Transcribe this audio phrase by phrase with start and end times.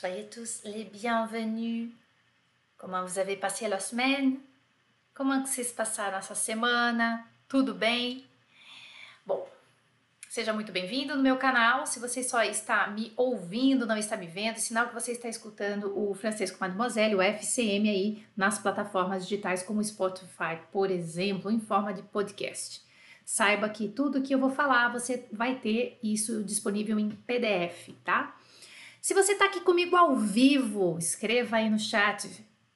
[0.00, 1.90] Soyez tous les bienvenus.
[2.76, 4.38] Comment vous avez passé la semaine?
[5.12, 7.26] Como vocês passaram essa semana?
[7.48, 8.24] Tudo bem?
[9.26, 9.44] Bom,
[10.28, 11.84] seja muito bem-vindo no meu canal.
[11.84, 15.92] Se você só está me ouvindo, não está me vendo, sinal que você está escutando
[15.98, 21.92] o Francesco Mademoiselle, o FCM aí nas plataformas digitais como Spotify, por exemplo, em forma
[21.92, 22.86] de podcast.
[23.24, 28.37] Saiba que tudo que eu vou falar, você vai ter isso disponível em PDF, tá?
[29.00, 32.28] Se você está aqui comigo ao vivo, escreva aí no chat,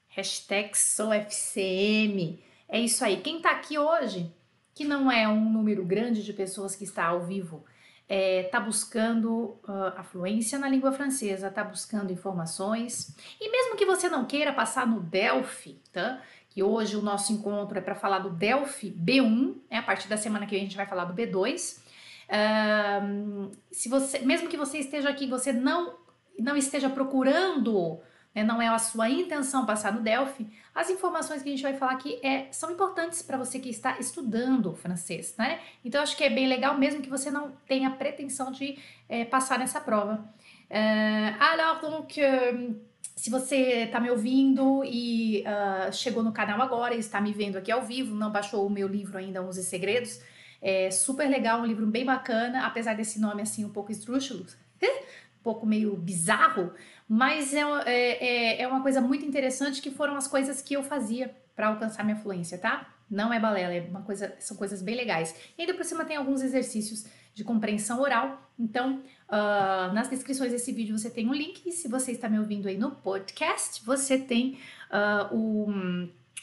[0.09, 2.43] hashtag SouFCM.
[2.69, 3.21] É isso aí.
[3.21, 4.33] Quem está aqui hoje,
[4.75, 7.65] que não é um número grande de pessoas que está ao vivo,
[8.03, 13.17] está é, tá buscando uh, a fluência na língua francesa, está buscando informações.
[13.41, 16.23] E mesmo que você não queira passar no Delphi, tá?
[16.48, 19.78] que hoje o nosso encontro é para falar do Delphi B1, né?
[19.78, 21.81] a partir da semana que vem a gente vai falar do B2.
[22.28, 26.02] Uh, se você, mesmo que você esteja aqui, você não
[26.43, 28.01] não esteja procurando
[28.35, 31.75] né, não é a sua intenção passar no Delphi, as informações que a gente vai
[31.75, 35.61] falar aqui é, são importantes para você que está estudando francês, né?
[35.84, 39.59] Então acho que é bem legal mesmo que você não tenha pretensão de é, passar
[39.59, 40.25] nessa prova.
[40.71, 42.81] Uh, alors, donc, uh,
[43.15, 47.59] se você está me ouvindo e uh, chegou no canal agora e está me vendo
[47.59, 50.21] aqui ao vivo, não baixou o meu livro ainda, 11 Segredos,
[50.62, 54.47] é super legal, um livro bem bacana, apesar desse nome assim um pouco esdrúxulo,
[55.43, 56.73] pouco meio bizarro,
[57.09, 60.83] mas é, é, é, é uma coisa muito interessante que foram as coisas que eu
[60.83, 62.89] fazia para alcançar minha fluência, tá?
[63.11, 65.34] Não é balela, é uma coisa, são coisas bem legais.
[65.59, 68.51] E ainda por cima tem alguns exercícios de compreensão oral.
[68.59, 71.62] Então, uh, nas descrições desse vídeo você tem um link.
[71.67, 74.59] E se você está me ouvindo aí no podcast, você tem
[74.91, 75.67] uh, o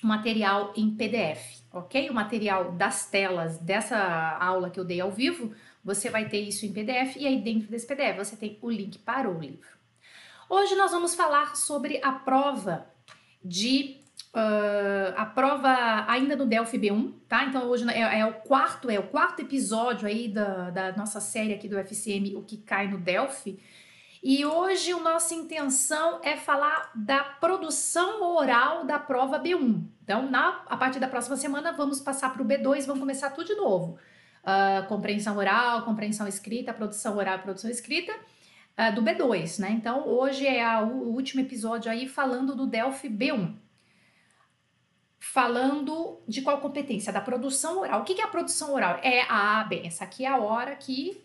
[0.01, 2.09] material em PDF, ok?
[2.09, 3.97] O material das telas dessa
[4.39, 5.53] aula que eu dei ao vivo
[5.89, 8.99] você vai ter isso em PDF e aí dentro desse PDF você tem o link
[8.99, 9.67] para o livro.
[10.47, 12.87] Hoje nós vamos falar sobre a prova
[13.43, 13.97] de
[14.35, 17.45] uh, a prova ainda no Delphi B1, tá?
[17.45, 21.55] Então hoje é, é, o quarto é o quarto episódio aí da, da nossa série
[21.55, 23.59] aqui do FCM, o que cai no Delphi.
[24.21, 29.81] E hoje a nossa intenção é falar da produção oral da prova B1.
[30.03, 33.47] Então, na, a partir da próxima semana, vamos passar para o B2, vamos começar tudo
[33.47, 33.97] de novo
[34.43, 39.71] uh, compreensão oral, compreensão escrita, produção oral, produção escrita, uh, do B2, né?
[39.71, 43.55] Então, hoje é a, o último episódio aí falando do Delphi B1.
[45.19, 47.13] Falando de qual competência?
[47.13, 48.01] Da produção oral.
[48.01, 48.99] O que é a produção oral?
[49.03, 51.23] É, ah, bem, essa aqui é a hora que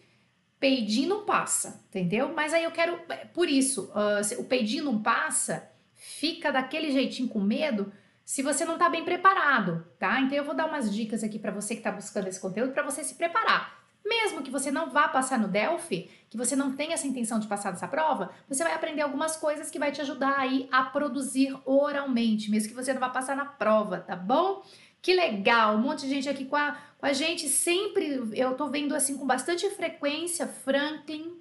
[0.59, 2.33] peidinho não passa, entendeu?
[2.35, 2.99] Mas aí eu quero,
[3.33, 7.93] por isso, uh, o peidinho não passa, fica daquele jeitinho com medo,
[8.25, 10.21] se você não está bem preparado, tá?
[10.21, 12.83] Então eu vou dar umas dicas aqui para você que está buscando esse conteúdo para
[12.83, 13.85] você se preparar.
[14.05, 17.47] Mesmo que você não vá passar no Delphi, que você não tenha essa intenção de
[17.47, 21.57] passar nessa prova, você vai aprender algumas coisas que vai te ajudar aí a produzir
[21.65, 24.63] oralmente, mesmo que você não vá passar na prova, tá bom?
[25.01, 28.69] Que legal, um monte de gente aqui com a, com a gente sempre, eu tô
[28.69, 31.33] vendo assim com bastante frequência, Franklin,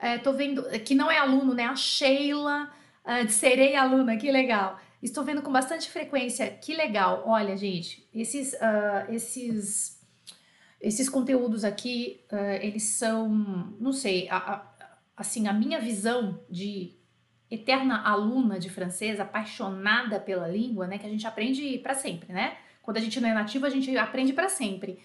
[0.00, 1.66] é, tô vendo, que não é aluno, né?
[1.66, 2.70] A Sheila,
[3.04, 4.80] uh, de serei aluna, que legal.
[5.02, 6.50] Estou vendo com bastante frequência.
[6.50, 7.22] Que legal.
[7.26, 9.98] Olha, gente, esses, uh, esses,
[10.80, 13.28] esses conteúdos aqui, uh, eles são,
[13.80, 14.72] não sei, a, a,
[15.16, 16.94] assim, a minha visão de
[17.50, 22.56] eterna aluna de francês, apaixonada pela língua, né, que a gente aprende para sempre, né?
[22.80, 25.00] Quando a gente não é nativo, a gente aprende para sempre.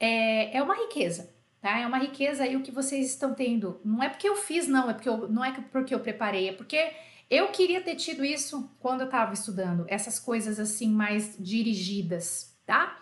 [0.00, 1.78] É, é uma riqueza, tá?
[1.78, 3.80] É uma riqueza aí o que vocês estão tendo.
[3.84, 6.52] Não é porque eu fiz, não, é porque eu, não é porque eu preparei, é
[6.52, 6.92] porque
[7.30, 12.98] eu queria ter tido isso quando eu estava estudando, essas coisas assim mais dirigidas, tá?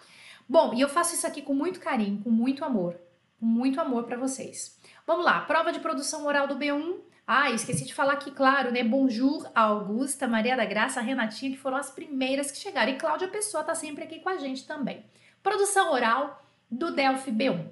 [0.49, 2.99] Bom, e eu faço isso aqui com muito carinho, com muito amor,
[3.38, 4.78] com muito amor para vocês.
[5.06, 7.00] Vamos lá, prova de produção oral do B1.
[7.27, 8.82] Ah, esqueci de falar aqui, claro, né?
[8.82, 12.93] Bonjour, Augusta, Maria da Graça, Renatinha, que foram as primeiras que chegaram.
[12.93, 15.05] E Cláudia Pessoa tá sempre aqui com a gente também.
[15.43, 17.64] Produção oral do Delphi B1.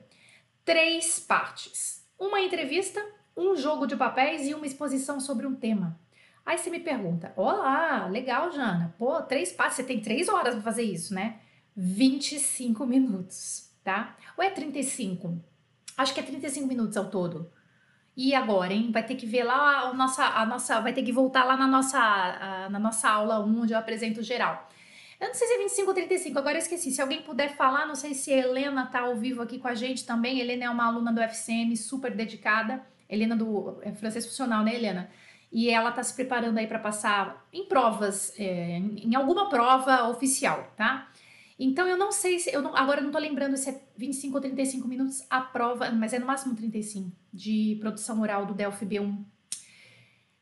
[0.65, 3.05] Três partes: uma entrevista,
[3.37, 5.99] um jogo de papéis e uma exposição sobre um tema.
[6.45, 8.95] Aí você me pergunta: Olá, legal, Jana.
[8.99, 11.39] Pô, três passos, você tem três horas para fazer isso, né?
[11.77, 14.17] 25 minutos, tá?
[14.37, 15.43] Ou é 35?
[15.97, 17.51] Acho que é 35 minutos ao todo.
[18.17, 18.91] E agora, hein?
[18.93, 21.67] Vai ter que ver lá a nossa, a nossa vai ter que voltar lá na
[21.67, 24.69] nossa, a, na nossa aula 1, onde eu apresento geral.
[25.21, 26.91] Eu não sei se é 25 ou 35, agora eu esqueci.
[26.91, 29.75] Se alguém puder falar, não sei se a Helena tá ao vivo aqui com a
[29.75, 30.41] gente também.
[30.41, 32.83] Helena é uma aluna do FCM super dedicada.
[33.09, 35.11] Helena do é francês funcional, né, Helena?
[35.53, 40.73] E ela está se preparando aí para passar em provas, é, em alguma prova oficial,
[40.77, 41.11] tá?
[41.59, 44.35] Então eu não sei se eu não, agora eu não tô lembrando se é 25
[44.35, 48.87] ou 35 minutos a prova, mas é no máximo 35 de produção oral do Delphi
[48.87, 49.25] B1.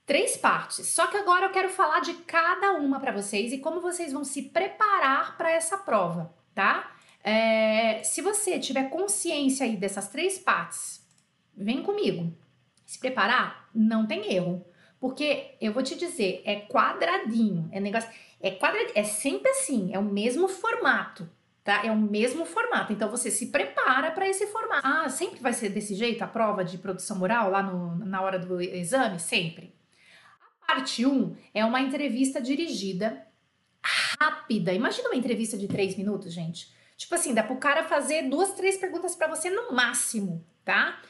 [0.07, 0.87] três partes.
[0.87, 4.25] Só que agora eu quero falar de cada uma para vocês e como vocês vão
[4.25, 6.95] se preparar para essa prova, tá?
[7.23, 11.05] É, se você tiver consciência aí dessas três partes,
[11.55, 12.33] vem comigo.
[12.87, 14.65] Se preparar, não tem erro.
[15.01, 18.11] Porque eu vou te dizer, é quadradinho, é negócio,
[18.41, 21.29] é quadradinho, é sempre assim, é o mesmo formato,
[21.63, 21.85] tá?
[21.85, 22.93] É o mesmo formato.
[22.93, 24.83] Então você se prepara para esse formato.
[24.85, 28.39] Ah, sempre vai ser desse jeito a prova de produção moral lá no, na hora
[28.39, 29.21] do exame?
[29.21, 29.73] Sempre.
[30.63, 33.25] A parte 1 um é uma entrevista dirigida
[33.83, 34.73] rápida.
[34.73, 36.73] Imagina uma entrevista de três minutos, gente.
[36.97, 41.01] Tipo assim, dá pro cara fazer duas, três perguntas para você no máximo, tá?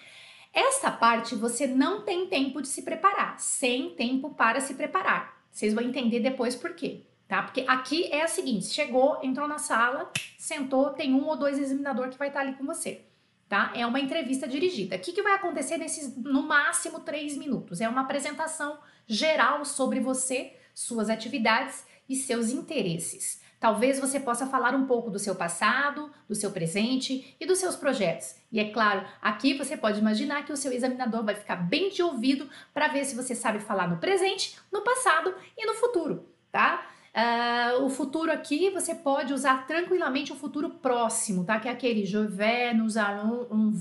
[0.52, 5.38] Essa parte você não tem tempo de se preparar, sem tempo para se preparar.
[5.50, 7.42] Vocês vão entender depois por quê, tá?
[7.42, 12.08] Porque aqui é a seguinte: chegou, entrou na sala, sentou, tem um ou dois examinador
[12.08, 13.02] que vai estar ali com você,
[13.48, 13.72] tá?
[13.74, 14.96] É uma entrevista dirigida.
[14.96, 17.80] O que, que vai acontecer nesses, no máximo, três minutos?
[17.80, 23.40] É uma apresentação geral sobre você, suas atividades e seus interesses.
[23.60, 27.74] Talvez você possa falar um pouco do seu passado, do seu presente e dos seus
[27.74, 28.36] projetos.
[28.52, 32.02] E é claro, aqui você pode imaginar que o seu examinador vai ficar bem de
[32.02, 36.86] ouvido para ver se você sabe falar no presente, no passado e no futuro, tá?
[37.08, 41.58] Uh, o futuro aqui você pode usar tranquilamente o futuro próximo, tá?
[41.58, 43.72] Que é aquele je vais, nous allons, on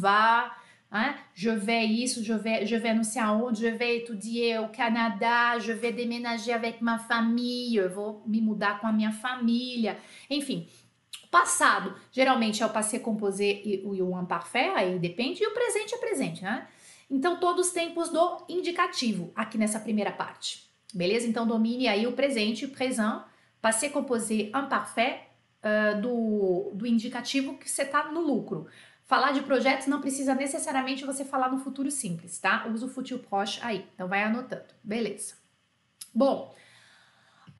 [0.92, 1.16] Hein?
[1.34, 5.60] Je vais isso, je vais, je vais não sei aonde, je vais étudier au Canadá,
[5.60, 9.98] je vais déménager avec ma famille, eu vou me mudar com a minha família.
[10.30, 10.68] Enfim,
[11.30, 15.98] passado geralmente é o passé composé e o imparfait, aí depende, e o presente é
[15.98, 16.68] presente, né?
[17.10, 21.28] Então, todos os tempos do indicativo aqui nessa primeira parte, beleza?
[21.28, 23.24] Então, domine aí o presente, o présent,
[23.62, 25.22] passé composé imparfait
[25.64, 28.68] uh, do, do indicativo que você está no lucro.
[29.08, 32.68] Falar de projetos não precisa necessariamente você falar no futuro simples, tá?
[32.68, 35.36] Usa o futuro proche aí, então vai anotando, beleza.
[36.14, 36.54] Bom,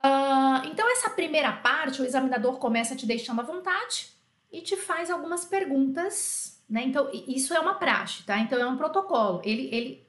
[0.04, 4.10] uh, então essa primeira parte, o examinador começa te deixando à vontade
[4.52, 6.84] e te faz algumas perguntas, né?
[6.84, 8.38] Então, isso é uma praxe, tá?
[8.40, 9.42] Então, é um protocolo.
[9.46, 10.08] Ele, ele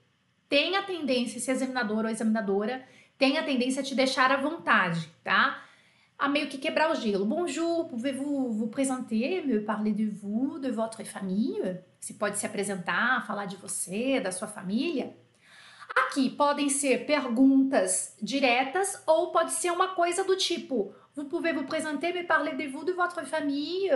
[0.48, 2.84] tem a tendência, esse examinador ou examinadora,
[3.16, 5.62] tem a tendência a te deixar à vontade, tá?
[6.18, 7.24] A meio que quebrar o gelo.
[7.24, 11.78] Bonjour, pouvez-vous vous présenter, me parler de vous, de votre famille?
[12.00, 15.16] Você pode se apresentar, falar de você, da sua família.
[15.94, 21.64] Aqui podem ser perguntas diretas ou pode ser uma coisa do tipo: Vous pouvez vous
[21.64, 23.88] présenter, me parler de vous, de votre famille?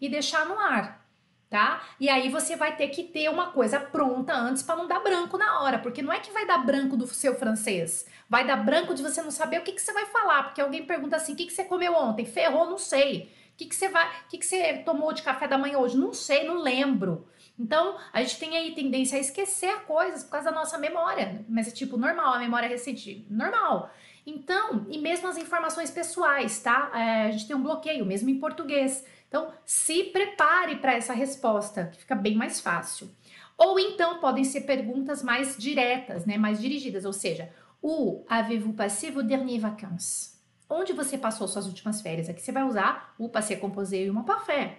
[0.00, 1.08] E deixar no ar
[1.48, 1.82] tá?
[1.98, 5.38] E aí você vai ter que ter uma coisa pronta antes para não dar branco
[5.38, 8.94] na hora, porque não é que vai dar branco do seu francês, vai dar branco
[8.94, 11.36] de você não saber o que, que você vai falar, porque alguém pergunta assim: o
[11.36, 12.26] que, que você comeu ontem?
[12.26, 13.32] Ferrou, não sei.
[13.54, 15.96] O que, que você vai, o que, que você tomou de café da manhã hoje?
[15.96, 17.26] Não sei, não lembro.
[17.58, 21.66] Então, a gente tem aí tendência a esquecer coisas por causa da nossa memória, mas
[21.66, 23.90] é tipo normal, a memória recente, normal.
[24.24, 26.92] Então, e mesmo as informações pessoais, tá?
[26.94, 29.04] É, a gente tem um bloqueio, mesmo em português.
[29.26, 33.10] Então, se prepare para essa resposta, que fica bem mais fácil.
[33.56, 37.50] Ou então podem ser perguntas mais diretas, né, mais dirigidas, ou seja,
[37.82, 40.38] o avez-vous passé vos dernières vacances?
[40.68, 42.28] Onde você passou suas últimas férias?
[42.28, 44.78] Aqui você vai usar o passé composé e uma parfait.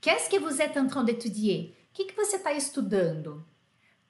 [0.00, 1.76] Qu'est-ce que vous êtes en train d'étudier?
[1.90, 3.44] O que, que você está estudando?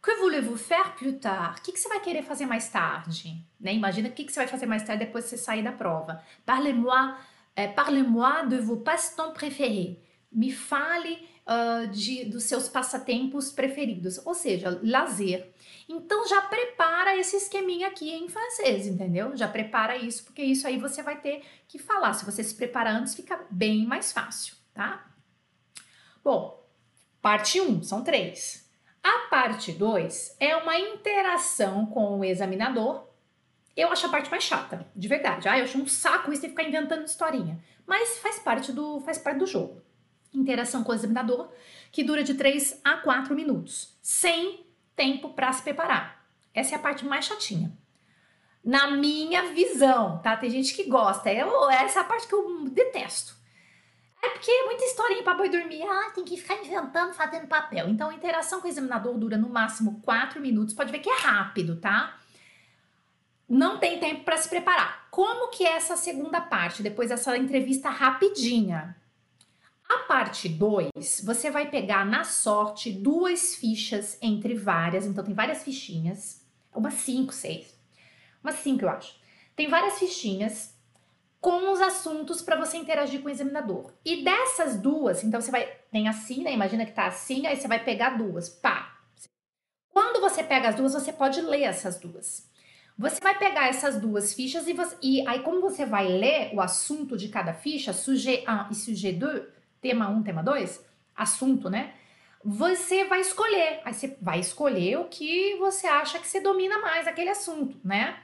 [0.03, 1.59] Que voulez-vous faire plus tard?
[1.59, 3.37] O que, que você vai querer fazer mais tarde?
[3.61, 3.75] Né?
[3.75, 6.23] Imagina o que, que você vai fazer mais tarde depois que você sair da prova.
[6.45, 7.15] Parlez-moi
[7.55, 9.99] é, Parlez-moi de vos passe-temps préférés.
[10.31, 15.53] Me fale uh, de, dos seus passatempos preferidos, ou seja, lazer.
[15.89, 19.37] Então já prepara esse esqueminha aqui em francês, entendeu?
[19.37, 22.13] Já prepara isso, porque isso aí você vai ter que falar.
[22.15, 25.11] Se você se preparar antes, fica bem mais fácil, tá?
[26.25, 26.65] Bom,
[27.21, 28.71] parte 1, um, são três.
[29.03, 33.13] A parte 2 é uma interação com o examinador
[33.77, 35.49] eu acho a parte mais chata, de verdade.
[35.49, 37.59] Ah, eu acho um saco isso de ficar inventando historinha.
[37.87, 39.81] Mas faz parte do, faz parte do jogo.
[40.35, 41.51] Interação com o examinador,
[41.91, 46.25] que dura de 3 a 4 minutos, sem tempo para se preparar.
[46.55, 47.73] Essa é a parte mais chatinha.
[48.65, 50.37] Na minha visão, tá?
[50.37, 51.33] Tem gente que gosta.
[51.33, 53.35] Eu, essa é a parte que eu detesto.
[54.23, 55.83] É porque é muita historinha para boi dormir.
[55.83, 57.89] Ah, tem que ficar inventando, fazendo papel.
[57.89, 60.75] Então, a interação com o examinador dura no máximo 4 minutos.
[60.75, 62.21] Pode ver que é rápido, tá?
[63.53, 65.07] não tem tempo para se preparar.
[65.11, 68.97] Como que é essa segunda parte, depois dessa entrevista rapidinha?
[69.93, 75.63] A parte 2, você vai pegar na sorte duas fichas entre várias, então tem várias
[75.63, 76.43] fichinhas,
[76.75, 77.79] umas 5, 6,
[78.43, 79.15] umas 5 eu acho.
[79.55, 80.75] Tem várias fichinhas
[81.43, 83.93] com os assuntos para você interagir com o examinador.
[84.03, 86.55] E dessas duas, então você vai, tem assim, né?
[86.55, 88.99] Imagina que tá assim, aí você vai pegar duas, pá.
[89.91, 92.51] Quando você pega as duas, você pode ler essas duas.
[92.97, 96.63] Você vai pegar essas duas fichas e, você, e aí, como você vai ler o
[96.63, 100.83] assunto de cada ficha, sujet 1 e sujet 2, tema 1, tema 2,
[101.15, 101.93] assunto, né?
[102.45, 103.83] Você vai escolher.
[103.85, 108.19] Aí você vai escolher o que você acha que você domina mais aquele assunto, né?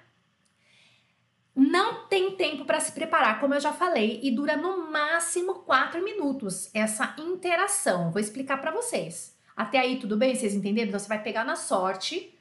[1.55, 6.03] Não tem tempo para se preparar, como eu já falei, e dura no máximo 4
[6.03, 8.12] minutos essa interação.
[8.12, 9.37] Vou explicar para vocês.
[9.57, 10.37] Até aí, tudo bem?
[10.37, 10.88] Vocês entenderam?
[10.88, 12.33] Então, você vai pegar na sorte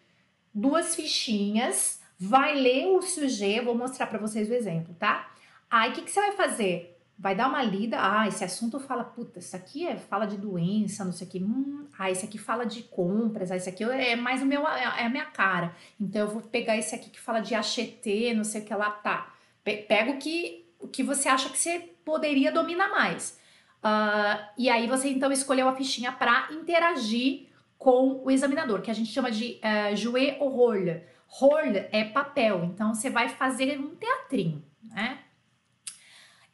[0.53, 5.31] duas fichinhas, vai ler o sujeito, vou mostrar para vocês o exemplo, tá?
[5.69, 6.96] Aí, o que, que você vai fazer?
[7.17, 11.03] Vai dar uma lida, ah, esse assunto fala, puta, isso aqui é, fala de doença,
[11.03, 14.15] não sei o que, hum, ah, esse aqui fala de compras, ah, esse aqui é
[14.15, 17.19] mais o meu, é, é a minha cara, então eu vou pegar esse aqui que
[17.19, 19.33] fala de ACT, não sei o que lá, tá,
[19.63, 23.39] pega o que, o que você acha que você poderia dominar mais,
[23.83, 27.47] uh, e aí você então escolheu a fichinha para interagir
[27.79, 32.63] com o examinador, que a gente chama de uh, jouer au rôle, rôle é papel,
[32.63, 35.17] então você vai fazer um teatrinho, né,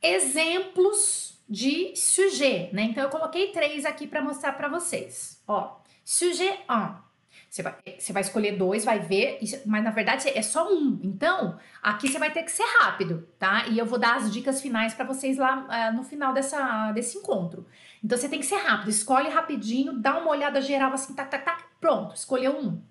[0.03, 2.83] exemplos de sujet, né?
[2.83, 5.41] Então eu coloquei três aqui para mostrar para vocês.
[5.47, 7.03] Ó, sujet 1.
[7.49, 10.99] Você vai, você vai escolher dois, vai ver, mas na verdade é só um.
[11.03, 13.67] Então, aqui você vai ter que ser rápido, tá?
[13.67, 17.19] E eu vou dar as dicas finais para vocês lá uh, no final dessa, desse
[17.19, 17.67] encontro.
[18.03, 21.45] Então, você tem que ser rápido, escolhe rapidinho, dá uma olhada geral assim, tac, tac,
[21.45, 22.81] tac, pronto, escolheu um.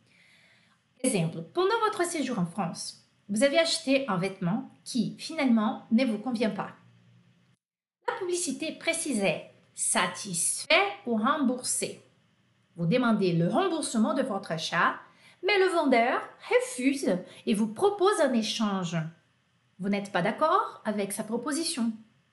[1.02, 6.18] Exemplo, pendant votre séjour en France, vous avez acheté un vêtement qui, finalement, ne vous
[6.18, 6.76] convient pas.
[8.06, 12.02] La publicité précisait satisfait ou remboursé.
[12.76, 14.96] Vous demandez le remboursement de votre achat,
[15.42, 17.16] mais le vendeur refuse
[17.46, 18.96] et vous propose un échange.
[19.78, 21.92] Vous n'êtes pas d'accord avec sa proposition.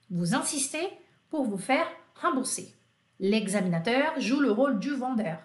[0.09, 0.87] Vous insistez
[1.29, 2.73] pour vous faire rembourser.
[3.19, 5.39] L'examinateur joue le rôle du vendeur.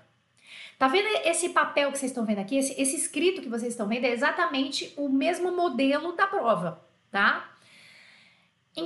[0.79, 2.57] Tá vendo esse papel que vocês estão vendo aqui?
[2.57, 7.49] Esse, esse escrito que vocês estão vendo é exatamente o mesmo modelo da prova, tá?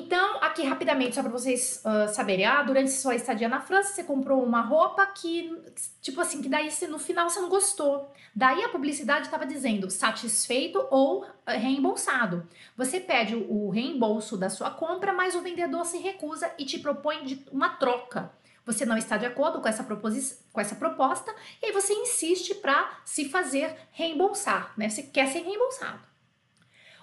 [0.09, 4.03] Então, aqui rapidamente, só para vocês uh, saberem, ah, durante sua estadia na França, você
[4.03, 5.55] comprou uma roupa que,
[6.01, 8.11] tipo assim, que daí no final você não gostou.
[8.35, 12.49] Daí a publicidade estava dizendo satisfeito ou reembolsado.
[12.75, 17.45] Você pede o reembolso da sua compra, mas o vendedor se recusa e te propõe
[17.53, 18.33] uma troca.
[18.65, 22.99] Você não está de acordo com essa, com essa proposta e aí você insiste para
[23.05, 24.89] se fazer reembolsar, né?
[24.89, 26.08] Você quer ser reembolsado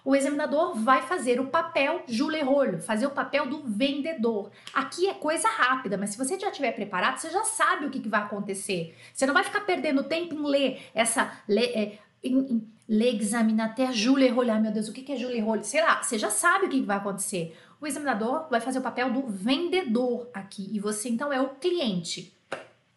[0.06, 4.52] o examinador vai fazer o papel julerolho, fazer o papel do vendedor.
[4.72, 8.00] Aqui é coisa rápida, mas se você já estiver preparado, você já sabe o que,
[8.00, 8.96] que vai acontecer.
[9.12, 11.34] Você não vai ficar perdendo tempo em ler essa.
[11.50, 14.54] Ler, é, em, em, l'examinateur julerolho.
[14.54, 15.64] Ah, meu Deus, o que, que é julerolho?
[15.64, 17.58] Sei lá, você já sabe o que, que vai acontecer.
[17.82, 22.32] O examinador vai fazer o papel do vendedor aqui e você então é o cliente.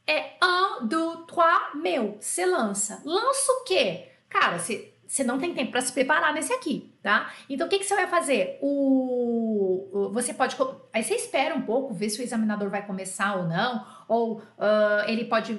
[0.06, 2.18] É um, dois, três, meu.
[2.20, 3.00] Você lança.
[3.02, 4.08] Lança o quê?
[4.28, 7.32] Cara, você você não tem tempo para se preparar nesse aqui, tá?
[7.48, 8.58] Então o que, que você vai fazer?
[8.60, 10.54] O, você pode.
[10.92, 15.08] Aí você espera um pouco, ver se o examinador vai começar ou não, ou uh,
[15.08, 15.58] ele pode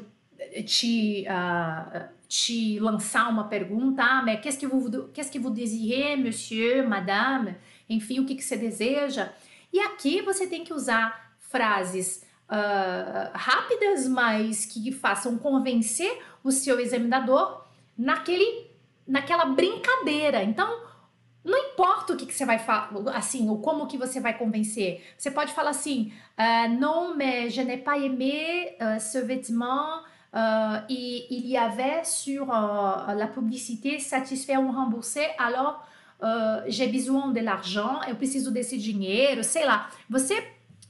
[0.66, 6.16] te, uh, te lançar uma pergunta, ah, mas qu'est-ce que vous, qu'est-ce que vous désirez,
[6.16, 7.56] monsieur, madame?
[7.90, 9.34] Enfim, o que, que você deseja.
[9.74, 16.80] E aqui você tem que usar frases uh, rápidas, mas que façam convencer o seu
[16.80, 17.66] examinador
[17.98, 18.69] naquele
[19.10, 20.44] naquela brincadeira.
[20.44, 20.70] Então,
[21.44, 25.04] não importa o que, que você vai falar, assim, ou como que você vai convencer.
[25.18, 30.86] Você pode falar assim, uh, non, mais je n'ai pas aimé uh, ce vêtement uh,
[30.90, 35.86] et il y avait sur la publicité satisfait ou remboursé, alors
[36.68, 39.90] j'ai besoin de l'argent, eu preciso desse dinheiro, sei lá.
[40.10, 40.36] Você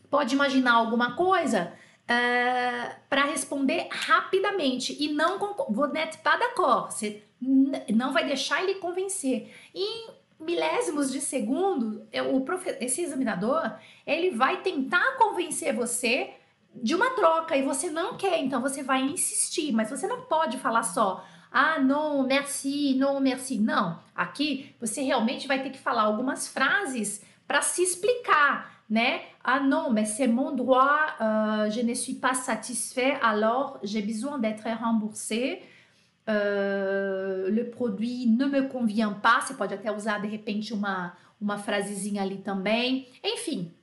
[0.09, 1.71] pode imaginar alguma coisa
[2.09, 5.37] uh, para responder rapidamente e não
[5.69, 6.91] vous n'êtes pas d'accord.
[6.91, 9.53] Você não vai deixar ele convencer.
[9.73, 13.71] Em milésimos de segundo, o profe esse examinador
[14.05, 16.31] ele vai tentar convencer você
[16.73, 20.57] de uma troca e você não quer, então você vai insistir, mas você não pode
[20.57, 23.57] falar só ah, não, merci, não, merci.
[23.57, 29.21] Não, aqui você realmente vai ter que falar algumas frases para se explicar né?
[29.43, 34.39] Ah non, mais c'est mon droit, euh, je ne suis pas satisfait, alors j'ai besoin
[34.39, 35.61] d'être remboursé.
[36.29, 39.41] Uh, le produit ne me convient pas.
[39.41, 43.07] Você pode até usar de repente uma, uma frasezinha ali também.
[43.23, 43.73] Enfim,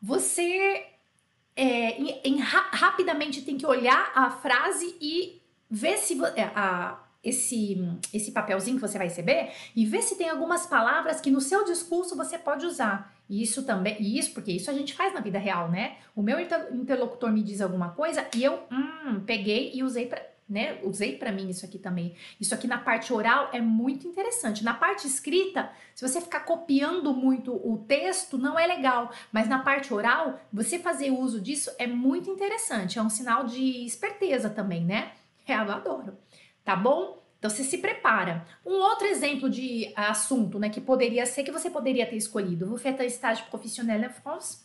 [0.00, 0.84] você
[1.56, 7.78] é, em, em, rapidamente tem que olhar a frase e ver se é, a, esse,
[8.12, 11.64] esse papelzinho que você vai receber e ver se tem algumas palavras que no seu
[11.64, 13.14] discurso você pode usar.
[13.30, 15.96] Isso também, isso porque isso a gente faz na vida real, né?
[16.14, 20.10] O meu interlocutor me diz alguma coisa e eu hum, peguei e usei
[20.48, 20.78] né?
[20.82, 22.14] Usei para mim isso aqui também.
[22.40, 24.64] Isso aqui na parte oral é muito interessante.
[24.64, 29.10] Na parte escrita, se você ficar copiando muito o texto, não é legal.
[29.32, 32.98] Mas na parte oral, você fazer uso disso é muito interessante.
[32.98, 35.12] É um sinal de esperteza também, né?
[35.46, 36.16] É, eu adoro.
[36.64, 37.22] Tá bom?
[37.38, 38.46] Então você se prepara.
[38.64, 42.66] Um outro exemplo de assunto, né, que poderia ser que você poderia ter escolhido.
[42.66, 44.64] Vous faites un stage professionnel en France?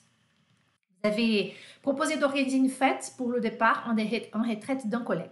[1.01, 5.31] Vous avez proposé d'organiser une fête pour le départ en retraite d'un collègue.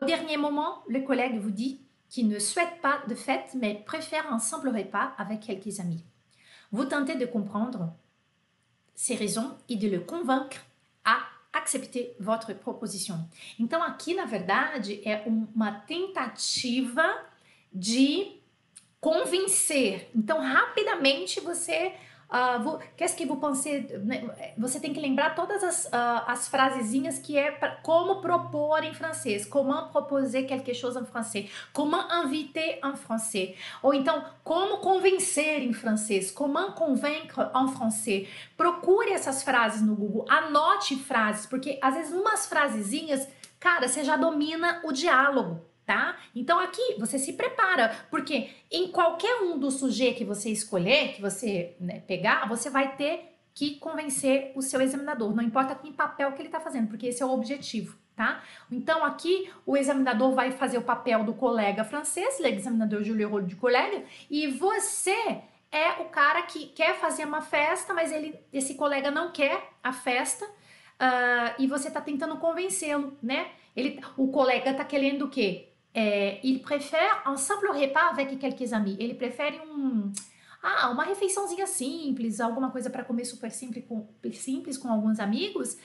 [0.00, 4.32] Au dernier moment, le collègue vous dit qu'il ne souhaite pas de fête, mais préfère
[4.32, 6.04] un simple repas avec quelques amis.
[6.72, 7.92] Vous tentez de comprendre
[8.94, 10.58] ses raisons et de le convaincre
[11.04, 11.18] à
[11.52, 13.18] accepter votre proposition.
[13.58, 17.04] Então, aqui, na verdade, é uma tentativa
[17.72, 18.40] de
[19.00, 20.08] convencer.
[20.14, 21.92] Então, rapidamente você
[22.30, 23.86] Uh, qu'est-ce que vous pensez?
[24.58, 28.92] Você tem que lembrar todas as, uh, as frasezinhas que é pra, como propor em
[28.94, 29.46] francês.
[29.46, 31.48] Comment proposer quelque chose en français.
[31.72, 33.54] Comment inviter en français.
[33.82, 36.30] Ou então, como convencer em francês.
[36.30, 38.28] Comment convaincre en français.
[38.56, 40.24] Procure essas frases no Google.
[40.28, 43.28] Anote frases, porque às vezes umas frasezinhas,
[43.60, 46.16] cara, você já domina o diálogo tá?
[46.34, 51.20] Então aqui você se prepara, porque em qualquer um dos sujeitos que você escolher, que
[51.20, 56.32] você né, pegar, você vai ter que convencer o seu examinador, não importa que papel
[56.32, 58.42] que ele está fazendo, porque esse é o objetivo, tá?
[58.70, 63.46] Então aqui o examinador vai fazer o papel do colega francês, o examinador Julio Rolo
[63.46, 68.74] de colega, e você é o cara que quer fazer uma festa, mas ele, esse
[68.74, 73.50] colega não quer a festa, uh, e você está tentando convencê-lo, né?
[73.76, 75.73] Ele, o colega está querendo o quê?
[75.94, 78.96] É, il préfère un simple repas avec quelques amis.
[78.98, 80.10] Ele prefere um,
[80.60, 85.76] ah, uma refeiçãozinha simples, alguma coisa para comer super simples com, simples com alguns amigos,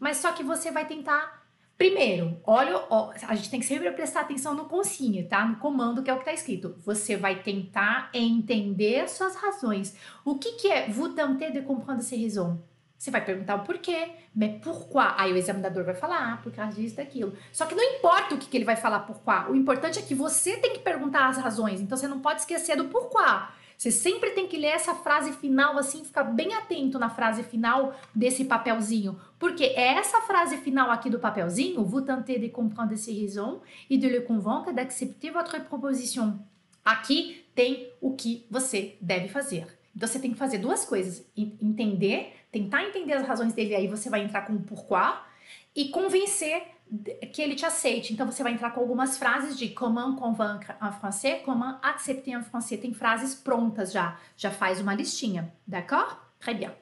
[0.00, 1.46] mas só que você vai tentar.
[1.76, 5.46] Primeiro, olha, ó, a gente tem que sempre prestar atenção no consigne, tá?
[5.46, 6.74] No comando que é o que está escrito.
[6.84, 9.94] Você vai tentar entender suas razões.
[10.24, 12.58] O que, que é vous tenter de comprendre ses raisons?
[12.98, 15.04] Você vai perguntar o porquê, mas pourquoi?
[15.16, 17.32] Aí o examinador vai falar, ah, por causa disso, daquilo.
[17.52, 19.52] Só que não importa o que, que ele vai falar pourquoi.
[19.52, 21.80] O importante é que você tem que perguntar as razões.
[21.80, 23.24] Então você não pode esquecer do pourquoi.
[23.78, 27.94] Você sempre tem que ler essa frase final assim, ficar bem atento na frase final
[28.12, 29.16] desse papelzinho.
[29.38, 33.96] Porque é essa frase final aqui do papelzinho, vous tentez de comprendre ces raisons et
[33.96, 36.40] de le convaincre d'accepter votre proposition.
[36.84, 39.78] Aqui tem o que você deve fazer.
[39.94, 44.08] Então você tem que fazer duas coisas: entender tentar entender as razões dele, aí você
[44.08, 45.12] vai entrar com o pourquoi
[45.74, 46.62] e convencer
[47.32, 48.12] que ele te aceite.
[48.12, 52.42] Então você vai entrar com algumas frases de comment convaincre en français, comment accepter en
[52.42, 52.78] français.
[52.80, 56.16] Tem frases prontas já, já faz uma listinha, d'accord?
[56.40, 56.72] Très bien.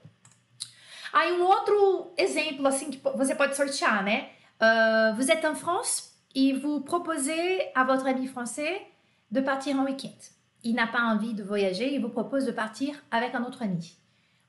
[1.12, 4.30] Aí um outro exemplo assim que você pode sortear, né?
[4.60, 8.82] Uh, vous êtes en France et vous proposez à votre ami français
[9.30, 10.16] de partir en week-end.
[10.62, 13.96] Il n'a pas envie de voyager, il vous propose de partir avec un autre ami.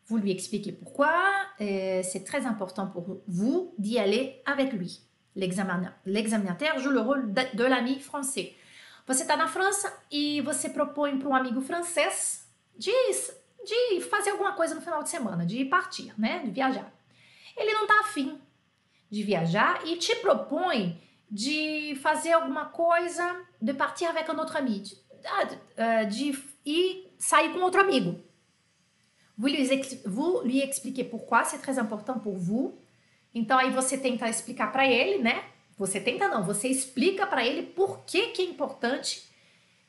[0.08, 1.12] Vous lui expliquez pourquoi.
[1.60, 5.02] C'est très important pour vous d'y aller avec lui.
[5.36, 8.54] L'examinateur joue le rôle de, l'ami français.
[9.06, 12.92] Você está na França e você propõe para um amigo francês de,
[13.66, 16.40] de fazer alguma coisa no final de semana, de partir, né?
[16.44, 16.92] De viajar.
[17.56, 18.40] Ele não está afim
[19.10, 24.80] de viajar e te propõe de fazer alguma coisa, de partir avec un autre ami,
[24.80, 27.82] de, ah, de, de ir sair com outro.
[29.38, 29.70] Vous lui,
[30.06, 32.76] vous lui expliquez pourquoi c'est très important pour vous.
[33.36, 35.44] Então aí você tenta explicar para ele, né?
[35.78, 39.30] Você tenta não, você explica para ele por que, que é importante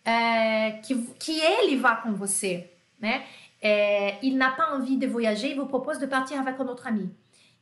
[0.04, 3.26] é, que, que ele vá com você, né?
[3.60, 6.86] É, il n'a pas envie de voyager, il vous propose de partir avec un autre
[6.86, 7.10] ami.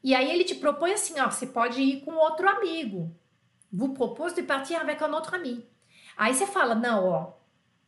[0.03, 3.11] E aí ele te propõe assim, ó, você pode ir com outro amigo.
[3.72, 5.64] Vous propose de partir avec un autre ami.
[6.16, 7.33] Aí você fala, não, ó,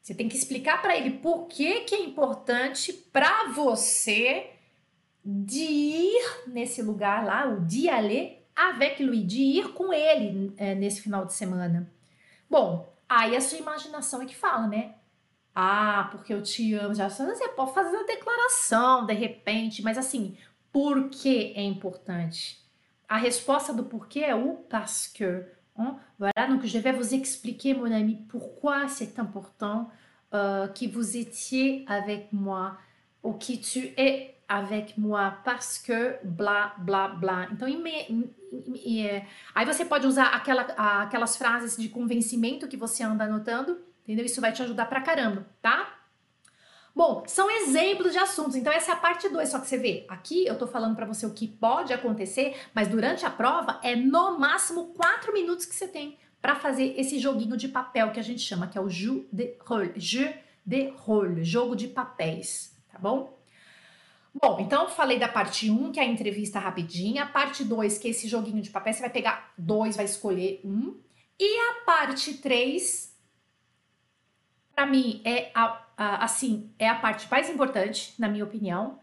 [0.08, 4.54] você tem que explicar para ele por que, que é importante para você
[5.22, 10.74] de ir nesse lugar lá, o dia aller avec lui, de ir com ele é,
[10.74, 11.92] nesse final de semana.
[12.48, 14.94] Bom, aí a sua imaginação é que fala, né?
[15.54, 16.94] Ah, porque eu te amo.
[16.94, 20.38] Já você pode fazer a declaração de repente, mas assim,
[20.72, 22.66] por que é importante?
[23.06, 25.22] A resposta do porquê é o parce que.
[25.78, 26.00] Hein?
[26.18, 29.88] Voilà, donc je vais vous expliquer, mon ami, pourquoi c'est important
[30.34, 32.76] euh, que vous étiez avec moi
[33.22, 37.48] ou que tu es avec moi parce que blá blá blá.
[37.52, 40.62] Então, é, aí você pode usar aquela,
[41.02, 44.24] aquelas frases de convencimento que você anda anotando, entendeu?
[44.24, 45.97] Isso vai te ajudar pra caramba, tá?
[46.94, 48.56] Bom, são exemplos de assuntos.
[48.56, 49.48] Então, essa é a parte 2.
[49.48, 52.88] Só que você vê, aqui eu tô falando para você o que pode acontecer, mas
[52.88, 57.56] durante a prova é no máximo 4 minutos que você tem para fazer esse joguinho
[57.56, 60.32] de papel que a gente chama, que é o jeu de rôle, jeu
[60.64, 63.38] de rôle, jogo de papéis, tá bom?
[64.40, 68.08] Bom, então falei da parte 1, que é a entrevista rapidinha, a parte 2, que
[68.08, 70.96] é esse joguinho de papel, você vai pegar dois, vai escolher um,
[71.40, 73.16] e a parte 3,
[74.74, 79.00] para mim, é a, assim, é a parte mais importante, na minha opinião.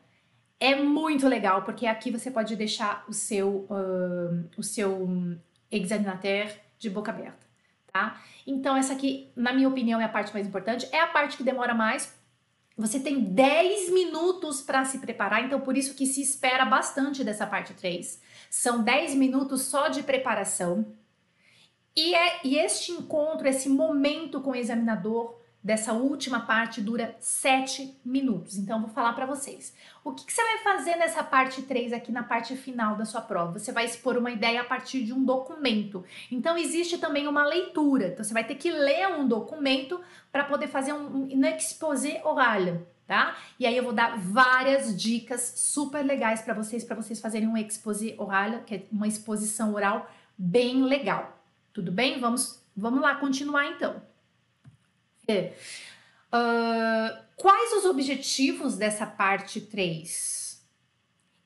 [0.59, 5.37] É muito legal, porque aqui você pode deixar o seu, uh, o seu
[5.69, 7.45] examinateur de boca aberta,
[7.91, 8.21] tá?
[8.47, 10.87] Então, essa aqui, na minha opinião, é a parte mais importante.
[10.91, 12.15] É a parte que demora mais.
[12.77, 17.47] Você tem 10 minutos para se preparar, então por isso que se espera bastante dessa
[17.47, 18.21] parte 3.
[18.49, 20.85] São 10 minutos só de preparação.
[21.95, 27.97] E, é, e este encontro, esse momento com o examinador, dessa última parte dura 7
[28.05, 28.55] minutos.
[28.55, 29.73] Então, vou falar para vocês.
[30.03, 33.19] O que, que, você vai fazer nessa parte 3 aqui na parte final da sua
[33.19, 33.57] prova?
[33.57, 36.05] Você vai expor uma ideia a partir de um documento.
[36.31, 38.09] Então, existe também uma leitura.
[38.09, 39.99] Então, você vai ter que ler um documento
[40.31, 42.83] para poder fazer um, um, exposé oral.
[43.07, 43.35] Tá?
[43.59, 47.57] E aí eu vou dar várias dicas super legais para vocês, para vocês fazerem um
[47.57, 51.39] exposé oral, que é uma exposição oral bem legal.
[51.73, 52.19] Tudo bem?
[52.19, 53.99] Vamos, vamos lá continuar então.
[55.31, 60.65] Uh, quais os objetivos dessa parte 3?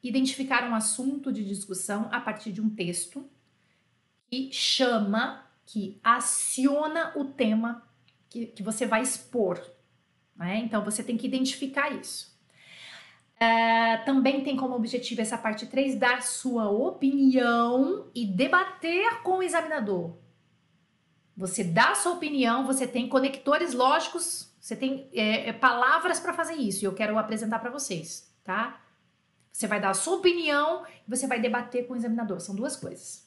[0.01, 3.29] Identificar um assunto de discussão a partir de um texto
[4.29, 7.83] que chama, que aciona o tema
[8.29, 9.59] que, que você vai expor.
[10.35, 10.59] Né?
[10.59, 12.29] Então você tem que identificar isso.
[13.35, 19.43] Uh, também tem como objetivo essa parte 3 dar sua opinião e debater com o
[19.43, 20.17] examinador.
[21.39, 26.55] Você dá sua opinião, você tem conectores lógicos, você tem é, é, palavras para fazer
[26.55, 28.81] isso e eu quero apresentar para vocês, tá?
[29.49, 32.41] Você vai dar a sua opinião e você vai debater com o examinador.
[32.41, 33.25] São duas coisas.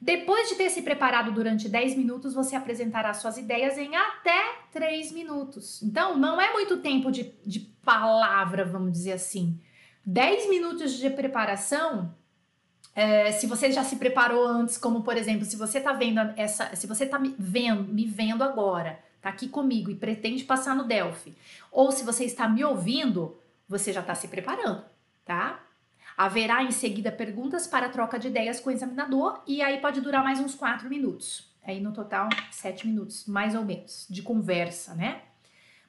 [0.00, 5.12] Depois de ter se preparado durante 10 minutos, você apresentará suas ideias em até 3
[5.12, 5.80] minutos.
[5.84, 9.60] Então, não é muito tempo de, de palavra, vamos dizer assim.
[10.04, 12.12] 10 minutos de preparação
[12.96, 16.74] é, se você já se preparou antes, como por exemplo, se você tá vendo essa,
[16.74, 20.84] se você tá me vendo, me vendo agora, tá aqui comigo e pretende passar no
[20.84, 21.36] Delphi,
[21.70, 23.36] ou se você está me ouvindo,
[23.68, 24.82] você já está se preparando,
[25.26, 25.60] tá?
[26.16, 30.24] Haverá em seguida perguntas para troca de ideias com o examinador e aí pode durar
[30.24, 31.54] mais uns quatro minutos.
[31.62, 35.20] Aí no total, sete minutos, mais ou menos, de conversa, né?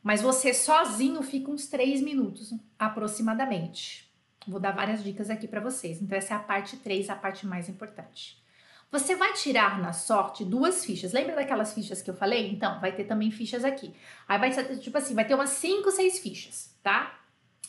[0.04, 4.07] Mas você sozinho fica uns três minutos aproximadamente.
[4.48, 6.02] Vou dar várias dicas aqui para vocês.
[6.02, 8.42] Então, essa é a parte 3, a parte mais importante.
[8.90, 11.12] Você vai tirar na sorte duas fichas.
[11.12, 12.50] Lembra daquelas fichas que eu falei?
[12.50, 13.94] Então, vai ter também fichas aqui.
[14.28, 17.20] Aí vai ser, tipo assim, vai ter umas 5, 6 fichas, tá?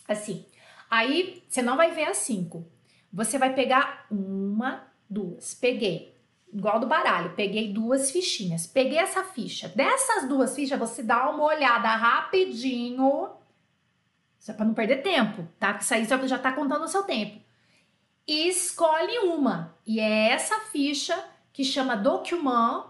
[0.07, 0.47] Assim.
[0.89, 2.65] Aí, você não vai ver as 5.
[3.13, 5.55] Você vai pegar uma, duas.
[5.55, 6.17] Peguei.
[6.53, 8.67] Igual do baralho, peguei duas fichinhas.
[8.67, 9.69] Peguei essa ficha.
[9.69, 13.38] Dessas duas fichas, você dá uma olhada rapidinho
[14.39, 15.73] isso é para não perder tempo, tá?
[15.75, 17.41] Porque isso aí já está contando o seu tempo.
[18.27, 19.75] E escolhe uma.
[19.87, 21.19] E é essa ficha
[21.53, 22.85] que chama document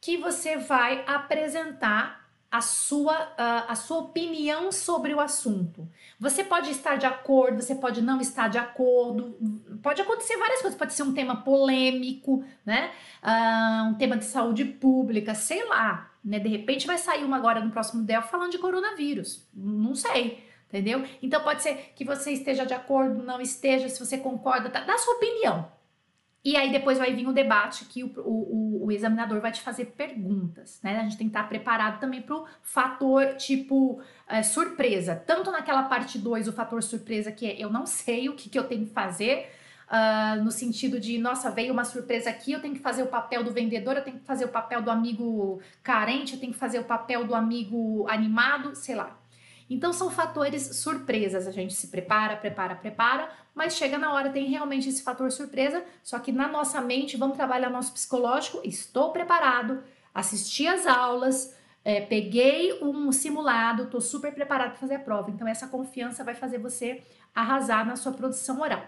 [0.00, 5.86] que você vai apresentar a sua, a, a sua opinião sobre o assunto.
[6.18, 9.36] Você pode estar de acordo, você pode não estar de acordo,
[9.82, 12.90] pode acontecer várias coisas, pode ser um tema polêmico, né?
[13.22, 16.38] Uh, um tema de saúde pública, sei lá, né?
[16.38, 21.04] De repente vai sair uma agora no próximo DEL falando de coronavírus, não sei entendeu?
[21.22, 24.96] Então pode ser que você esteja de acordo, não esteja, se você concorda, tá, dá
[24.98, 25.70] sua opinião.
[26.44, 29.86] E aí depois vai vir o debate que o, o, o, examinador vai te fazer
[29.86, 30.98] perguntas, né?
[30.98, 35.16] A gente tem que estar preparado também para o fator tipo é, surpresa.
[35.16, 38.58] Tanto naquela parte 2, o fator surpresa, que é eu não sei o que, que
[38.58, 39.50] eu tenho que fazer,
[39.88, 43.42] uh, no sentido de, nossa, veio uma surpresa aqui, eu tenho que fazer o papel
[43.42, 46.78] do vendedor, eu tenho que fazer o papel do amigo carente, eu tenho que fazer
[46.78, 49.18] o papel do amigo animado, sei lá.
[49.68, 51.46] Então são fatores surpresas.
[51.46, 55.84] A gente se prepara, prepara, prepara, mas chega na hora tem realmente esse fator surpresa.
[56.02, 58.60] Só que na nossa mente vamos trabalhar nosso psicológico.
[58.64, 59.82] Estou preparado,
[60.14, 65.30] assisti as aulas, é, peguei um simulado, estou super preparado para fazer a prova.
[65.30, 67.02] Então essa confiança vai fazer você
[67.34, 68.84] arrasar na sua produção oral.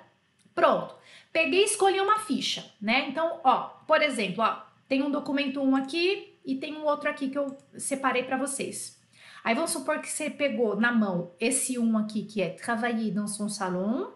[0.55, 0.95] Pronto.
[1.33, 3.09] Peguei e escolhi uma ficha, né?
[3.09, 7.31] Então, ó, por exemplo, ó, tem um documento 1 aqui e tem um outro aqui
[7.31, 9.00] que eu separei para vocês.
[9.43, 13.29] Aí vamos supor que você pegou na mão esse um aqui, que é travailler dans
[13.29, 14.13] son salon,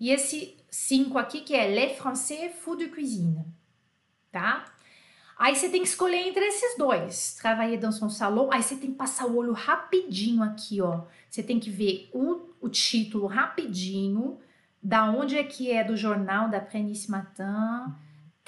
[0.00, 3.44] e esse cinco aqui, que é Les Français Food de Cuisine,
[4.30, 4.64] tá?
[5.36, 8.90] Aí você tem que escolher entre esses dois, travailler dans son salon, aí você tem
[8.90, 11.02] que passar o olho rapidinho aqui, ó.
[11.30, 14.38] Você tem que ver o, o título rapidinho,
[14.82, 17.92] da onde é que é do jornal da Prenice Matin,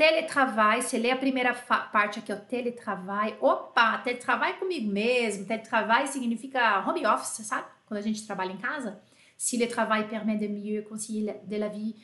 [0.00, 3.36] Teletrabalho, você lê a primeira parte aqui, ó, teletrabalho.
[3.38, 5.44] Opa, teletrabalho comigo mesmo.
[5.44, 7.66] Teletrabalho significa home office, sabe?
[7.84, 8.98] Quando a gente trabalha em casa.
[9.36, 11.94] Si le travail permet de mieux concilier de la vie,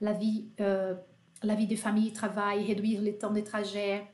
[0.00, 0.94] la vie, euh,
[1.42, 4.08] la vie de famille, travail, réduire le temps de trajet,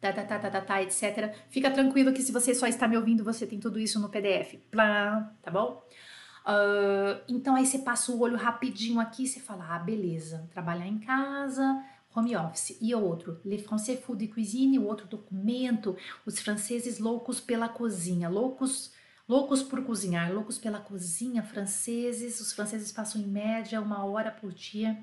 [0.00, 1.30] tá, tá, tá, tá, tá, etc.
[1.50, 4.56] Fica tranquilo que se você só está me ouvindo, você tem tudo isso no PDF.
[4.70, 5.82] Plá, tá bom?
[6.46, 10.98] Uh, então aí você passa o olho rapidinho aqui você fala, ah, beleza, trabalhar em
[10.98, 11.84] casa,
[12.14, 12.76] home office.
[12.80, 17.68] E o outro, Le Français Food et Cuisine, o outro documento, os franceses loucos pela
[17.68, 18.92] cozinha, loucos
[19.28, 24.52] loucos por cozinhar, loucos pela cozinha, franceses, os franceses passam em média uma hora por
[24.52, 24.98] dia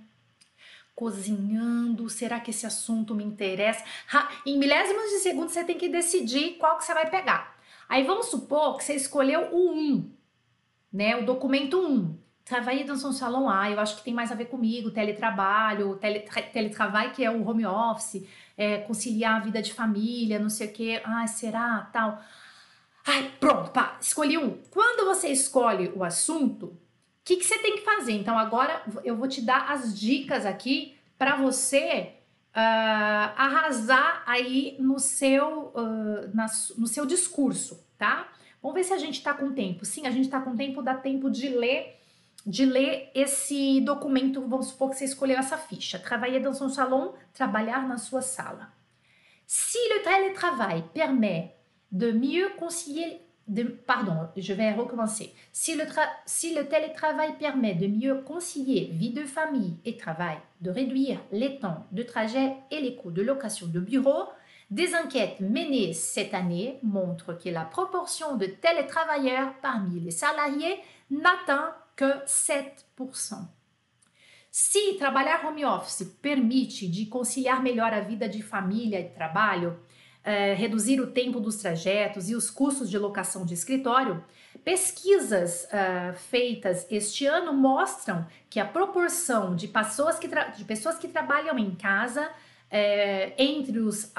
[0.95, 3.83] cozinhando, será que esse assunto me interessa?
[4.11, 7.59] Ha, em milésimos de segundo você tem que decidir qual que você vai pegar.
[7.87, 10.11] Aí vamos supor que você escolheu o 1,
[10.93, 12.17] né, o documento 1.
[12.45, 16.19] Travailler dans son salon, ah, eu acho que tem mais a ver comigo, teletrabalho, tele,
[16.53, 18.23] teletrabalho que é o home office,
[18.55, 22.21] é, conciliar a vida de família, não sei o que, ah, será, tal.
[23.03, 24.61] Ai, pronto, pá, escolhi um.
[24.69, 26.77] Quando você escolhe o assunto, o
[27.23, 28.11] que, que você tem que fazer?
[28.11, 32.13] Então, agora eu vou te dar as dicas aqui para você
[32.55, 36.45] uh, arrasar aí no seu, uh, na,
[36.77, 38.27] no seu discurso, tá?
[38.61, 39.83] Vamos ver se a gente tá com tempo.
[39.83, 42.04] Sim, a gente tá com tempo, dá tempo de ler
[42.45, 45.97] de ler esse documento, vamos supor que você escolheu essa ficha.
[45.97, 48.69] Travailler dans son salon, trabalhar na sua sala.
[49.47, 51.55] Si le télétravail permet
[51.91, 55.33] de mieux concilier de, pardon, je vais recommencer.
[55.51, 55.85] Si le,
[56.25, 61.59] si le télétravail permet de mieux concilier vie de famille et travail, de réduire les
[61.59, 64.25] temps de trajet et les coûts de location de bureau,
[64.71, 70.79] des enquêtes menées cette année montrent que la proportion de télétravailleurs parmi les salariés
[71.11, 73.47] n'atteint que 7%.
[74.51, 79.79] Se trabalhar home office permite de conciliar melhor a vida de família e trabalho,
[80.23, 84.23] eh, reduzir o tempo dos trajetos e os custos de locação de escritório,
[84.63, 91.07] pesquisas uh, feitas este ano mostram que a proporção de pessoas que, de pessoas que
[91.07, 92.31] trabalham em casa
[92.71, 94.11] eh, entre, os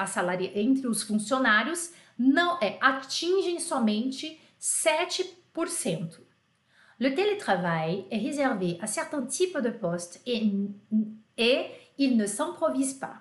[0.55, 6.26] entre os funcionários não é, atingem somente 7%.
[6.99, 10.41] Le télétravail est réservé à certains types de postes et,
[11.99, 13.15] il ne s'improvise pas.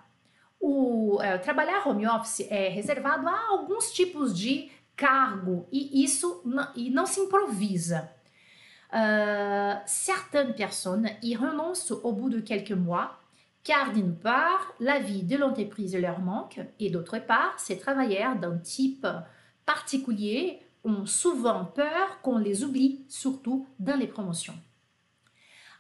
[0.61, 6.43] O é, trabalhar home office é reservado a alguns tipos de cargo e isso
[6.75, 8.11] e não se improvisa.
[8.89, 13.19] Uh, certaines personnes y renoncent au bout de quelques mois
[13.63, 18.59] car d'une part, la vie de l'entreprise leur manque et d'autre part, ces travailleurs d'un
[18.59, 19.07] type
[19.67, 24.55] particulier ont souvent peur qu'on les oublie, surtout dans les promotions.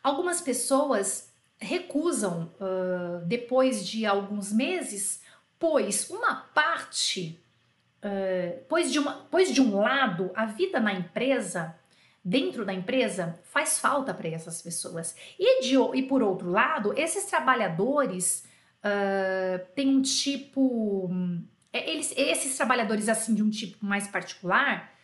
[0.02, 5.20] Algumas pessoas recusam uh, depois de alguns meses,
[5.58, 7.40] pois uma parte,
[8.04, 11.74] uh, pois, de uma, pois de um lado, a vida na empresa,
[12.24, 15.16] dentro da empresa, faz falta para essas pessoas.
[15.38, 18.44] E, de, e por outro lado, esses trabalhadores
[18.84, 21.10] uh, têm um tipo.
[21.72, 24.95] Eles, esses trabalhadores assim de um tipo mais particular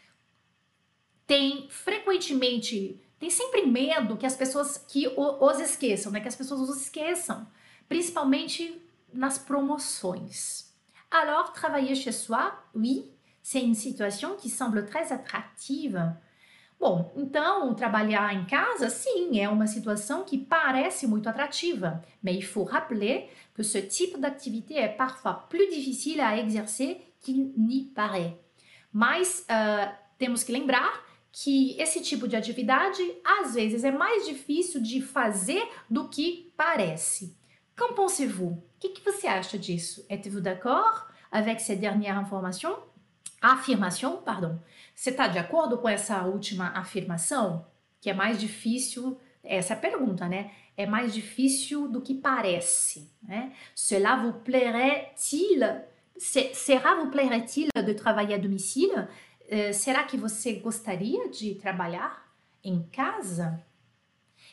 [1.32, 6.20] tem frequentemente, tem sempre medo que as pessoas que os esqueçam, né?
[6.20, 7.48] Que as pessoas os esqueçam,
[7.88, 8.78] principalmente
[9.10, 10.70] nas promoções.
[11.10, 13.10] Alors, travailler chez soi, oui,
[13.42, 15.98] c'est une situation qui semble très attractive.
[16.78, 22.42] Bom, então trabalhar em casa, sim, é uma situação que parece muito atrativa, mais il
[22.42, 28.36] faut rappeler que ce type d'activité est parfois plus difficile à exercer qu'il n'y paraît.
[28.92, 34.82] Mas uh, temos que lembrar que esse tipo de atividade às vezes é mais difícil
[34.82, 37.34] de fazer do que parece.
[37.74, 38.50] Qu'en pensez-vous?
[38.50, 40.04] O que, que você acha disso?
[40.10, 42.76] Êtes-vous d'accord avec cette dernière information?
[43.40, 44.58] Afirmação, pardon.
[44.94, 47.64] Você está de acordo com essa última afirmação?
[48.00, 50.50] Que é mais difícil, essa é a pergunta, né?
[50.76, 53.10] É mais difícil do que parece.
[53.22, 53.52] Né?
[53.74, 55.60] Cela vous plairait-il?
[56.18, 59.08] Será vous plairait-il de travailler à domicile?
[59.52, 62.26] Eh, será que você gostaria de trabalhar
[62.64, 63.62] em casa?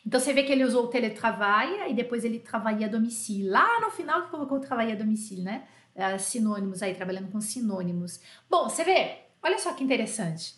[0.06, 3.50] Então você vê que ele usou o teletrabalha e depois ele trabalha a domicílio.
[3.50, 5.66] Lá no final que colocou o trabalho a domicílio, né?
[5.96, 8.20] Uh, sinônimos aí, trabalhando com sinônimos.
[8.48, 10.54] Bom, você vê, olha só que interessante.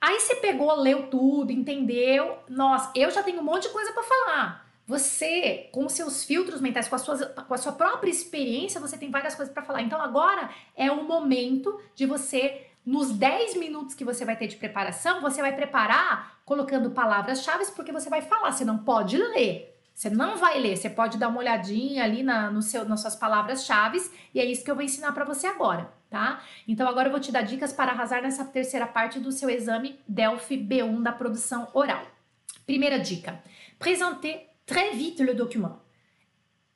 [0.00, 2.38] Aí você pegou, leu tudo, entendeu?
[2.48, 4.66] Nossa, eu já tenho um monte de coisa para falar.
[4.86, 9.10] Você, com seus filtros mentais, com a, sua, com a sua própria experiência, você tem
[9.10, 9.82] várias coisas para falar.
[9.82, 14.56] Então agora é o momento de você nos 10 minutos que você vai ter de
[14.56, 19.76] preparação, você vai preparar colocando palavras-chave porque você vai falar, você não pode ler.
[19.92, 23.16] Você não vai ler, você pode dar uma olhadinha ali na, no seu, nas suas
[23.16, 23.98] palavras-chave
[24.32, 26.42] e é isso que eu vou ensinar para você agora, tá?
[26.68, 29.98] Então agora eu vou te dar dicas para arrasar nessa terceira parte do seu exame
[30.06, 32.06] Delphi B1 da produção oral.
[32.66, 33.42] Primeira dica:
[33.78, 35.80] présenter très vite le document.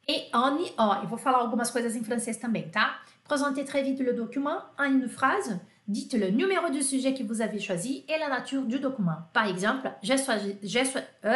[0.09, 3.03] Et en, ó, eu vou falar algumas coisas em francês também, tá?
[3.29, 5.61] Présenter très vite le document en une phrase.
[5.91, 9.17] Dites le numéro du sujet que vous avez choisi et la nature du document.
[9.33, 10.85] Par exemple, j'ai choisi, j'ai
[11.25, 11.35] euh,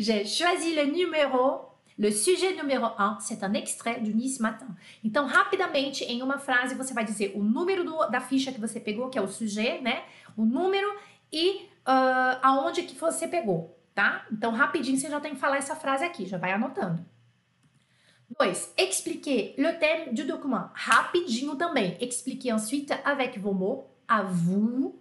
[0.24, 4.68] choisi le numéro, le sujet numéro 1, c'est un extrait do Nice Matin.
[5.04, 9.10] Então, rapidamente, em uma frase, você vai dizer o número da ficha que você pegou,
[9.10, 10.02] que é o sujet, né?
[10.34, 10.88] O número
[11.30, 14.24] e uh, aonde que você pegou, tá?
[14.32, 17.04] Então, rapidinho, você já tem que falar essa frase aqui, já vai anotando.
[18.38, 18.74] 2.
[18.76, 20.70] Expliquer le thème du document.
[20.74, 21.96] Rapidinho também.
[22.00, 24.98] Expliquer ensuite avec vos mots, à vous,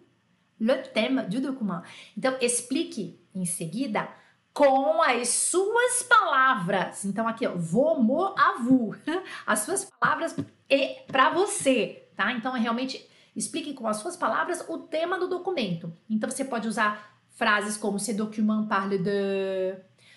[0.60, 1.82] le thème du document.
[2.18, 4.08] Então, explique em seguida
[4.56, 7.04] com as suas palavras.
[7.04, 8.96] Então aqui, ó, vomo avu.
[9.46, 10.34] As suas palavras
[10.70, 12.32] e para você, tá?
[12.32, 15.92] Então é realmente explique com as suas palavras o tema do documento.
[16.10, 19.76] Então você pode usar frases como ce document parle de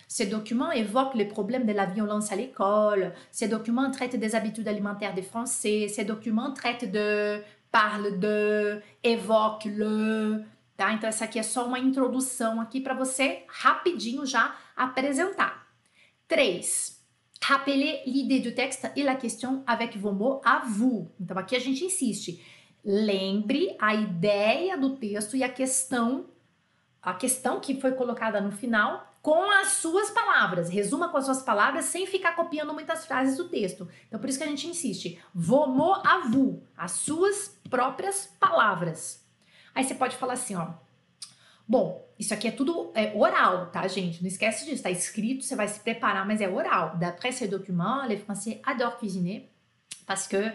[0.08, 3.12] Ce document évoque les problèmes de la violence à l'école.
[3.30, 5.86] Ce document traite des habitudes alimentaires des Français.
[5.88, 10.44] Ce document traite de, parle de, évoque le.
[10.78, 10.94] tá?
[10.94, 15.66] Então essa aqui é só uma introdução aqui para você rapidinho já apresentar.
[16.26, 16.96] 3.
[17.42, 21.10] Rappeler l'idée du texte et la question avec vos mots à vous.
[21.20, 22.42] Então aqui a gente insiste.
[22.82, 26.24] Lembre a ideia do texto e a questão
[27.02, 30.70] a questão que foi colocada no final com as suas palavras.
[30.70, 33.86] Resuma com as suas palavras sem ficar copiando muitas frases do texto.
[34.06, 35.20] Então, por isso que a gente insiste.
[35.34, 36.22] Vomo a
[36.74, 39.22] as suas próprias palavras.
[39.74, 40.68] Aí você pode falar assim, ó.
[41.68, 44.22] Bom, isso aqui é tudo é oral, tá, gente?
[44.22, 46.96] Não esquece disso, tá escrito, você vai se preparar, mas é oral.
[46.96, 49.50] D'après ces documents, les Français adorent cuisiner,
[50.06, 50.54] parce que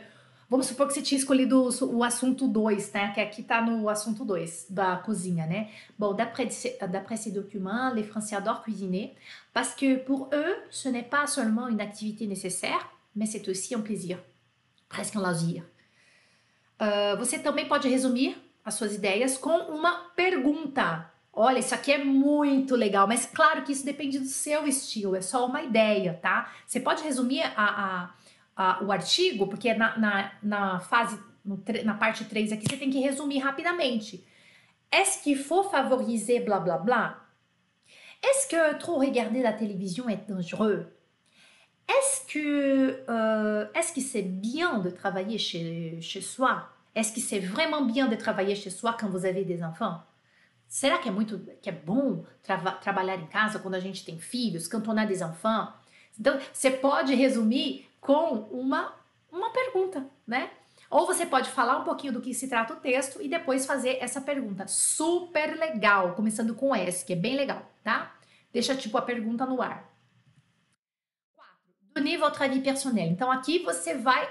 [0.53, 3.11] Vamos supor que você tinha escolhido o, assunto 2, né?
[3.11, 5.71] Que aqui tá no assunto 2 da cozinha, né?
[5.97, 9.15] Bon, d'après ces documents, les Français adorent cuisiner
[9.51, 13.81] parce que pour eux, ce n'est pas seulement une activité nécessaire, mais c'est aussi un
[13.81, 14.19] plaisir,
[14.87, 15.63] presque un loisir.
[16.79, 21.11] Uh, você também pode resumir as suas ideias com uma pergunta.
[21.35, 25.21] Olha, isso aqui é muito legal, mas claro que isso depende do seu estilo, é
[25.21, 26.53] só uma ideia, tá?
[26.67, 28.09] Você pode resumir a, a,
[28.55, 31.19] a, o artigo, porque na, na, na fase,
[31.83, 34.23] na parte 3 aqui, você tem que resumir rapidamente.
[34.91, 37.19] Est-ce qu'il faut favoriser blá blá blá?
[38.21, 40.87] Est-ce que trop regarder la télévision est dangereux?
[41.87, 46.69] Est-ce que euh, est-ce que c'est bien de travailler chez, chez soi?
[46.95, 50.01] Est-ce que c'est vraiment bien de travailler chez soi quand vous avez des enfants?
[50.67, 54.17] Será que é muito que é bom tra trabalhar em casa quando a gente tem
[54.17, 55.73] filhos, quand on a des enfants?
[56.19, 58.93] Então, você pode resumir com uma
[59.31, 60.51] uma pergunta, né?
[60.89, 63.97] Ou você pode falar um pouquinho do que se trata o texto e depois fazer
[63.99, 64.67] essa pergunta.
[64.67, 68.15] Super legal, começando com S, que é bem legal, tá?
[68.51, 69.91] Deixa tipo a pergunta no ar.
[71.95, 73.07] Donner votre avis personnel.
[73.07, 74.29] Então aqui você vai,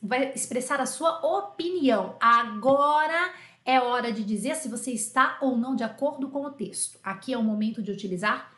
[0.00, 2.16] vai expressar a sua opinião.
[2.20, 3.32] Agora
[3.64, 6.98] é hora de dizer se você está ou não de acordo com o texto.
[7.02, 8.53] Aqui é o momento de utilizar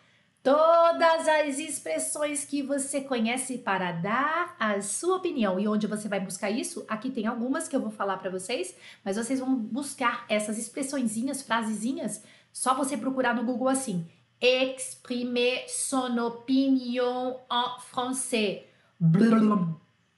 [0.47, 5.59] todas as expressões que você conhece para dar a sua opinião.
[5.59, 6.85] E onde você vai buscar isso?
[6.87, 8.73] Aqui tem algumas que eu vou falar para vocês,
[9.05, 14.09] mas vocês vão buscar essas expressõezinhas, frasezinhas, só você procurar no Google assim:
[14.41, 18.67] exprimer son opinion en français.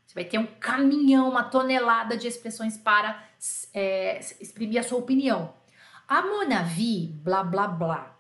[0.07, 3.19] Você vai ter um caminhão, uma tonelada de expressões para
[3.73, 5.55] é, exprimir a sua opinião.
[6.07, 8.18] À mon avis, blá blá blá.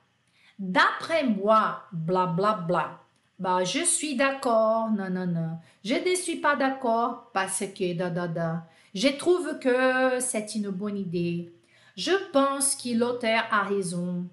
[0.59, 3.01] D'après moi, blá blá blá.
[3.39, 5.59] Bah, je suis d'accord, non, non, non.
[5.85, 8.67] Je ne suis pas d'accord parce que da da da.
[8.95, 11.53] Je trouve que c'est une bonne idée.
[11.97, 14.27] Je pense que l'auteur a raison.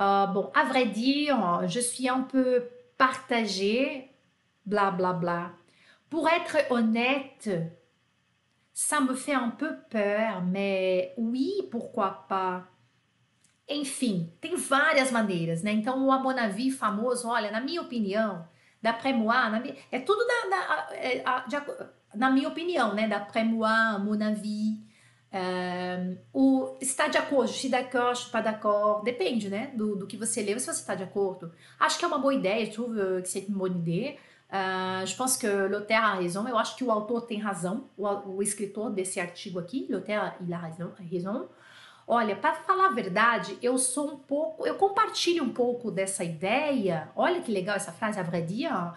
[0.00, 2.64] Euh, bon, à vrai dire, je suis un peu
[2.98, 4.10] partagée,
[4.66, 5.52] bla bla bla.
[6.10, 7.50] Pour être honnête,
[8.74, 12.64] ça me fait un peu peur, mais oui, pourquoi pas?
[13.68, 15.72] Enfim, tem várias maneiras, né?
[15.72, 18.48] Então, o Amonavi famoso, olha, na minha opinião,
[18.80, 19.62] d'après moi, na,
[19.92, 21.22] é tudo na, na, é,
[22.14, 23.06] na minha opinião, né?
[23.06, 24.78] D'après moi, mon avis,
[25.30, 30.16] um, o está de acordo, suis d'accord, suis pas d'accord, depende, né, do, do que
[30.16, 31.52] você leu, se você está de acordo.
[31.78, 34.18] Acho que é uma boa ideia, je trouve que c'est une bonne idée.
[34.50, 38.06] Uh, je pense que l'auteur a raison, eu acho que o autor tem razão, o,
[38.36, 41.46] o escritor desse artigo aqui, l'auteur, il a raison.
[42.10, 47.12] Olha, para falar a verdade, eu sou um pouco, eu compartilho um pouco dessa ideia.
[47.14, 48.94] Olha que legal essa frase, à vrai dire.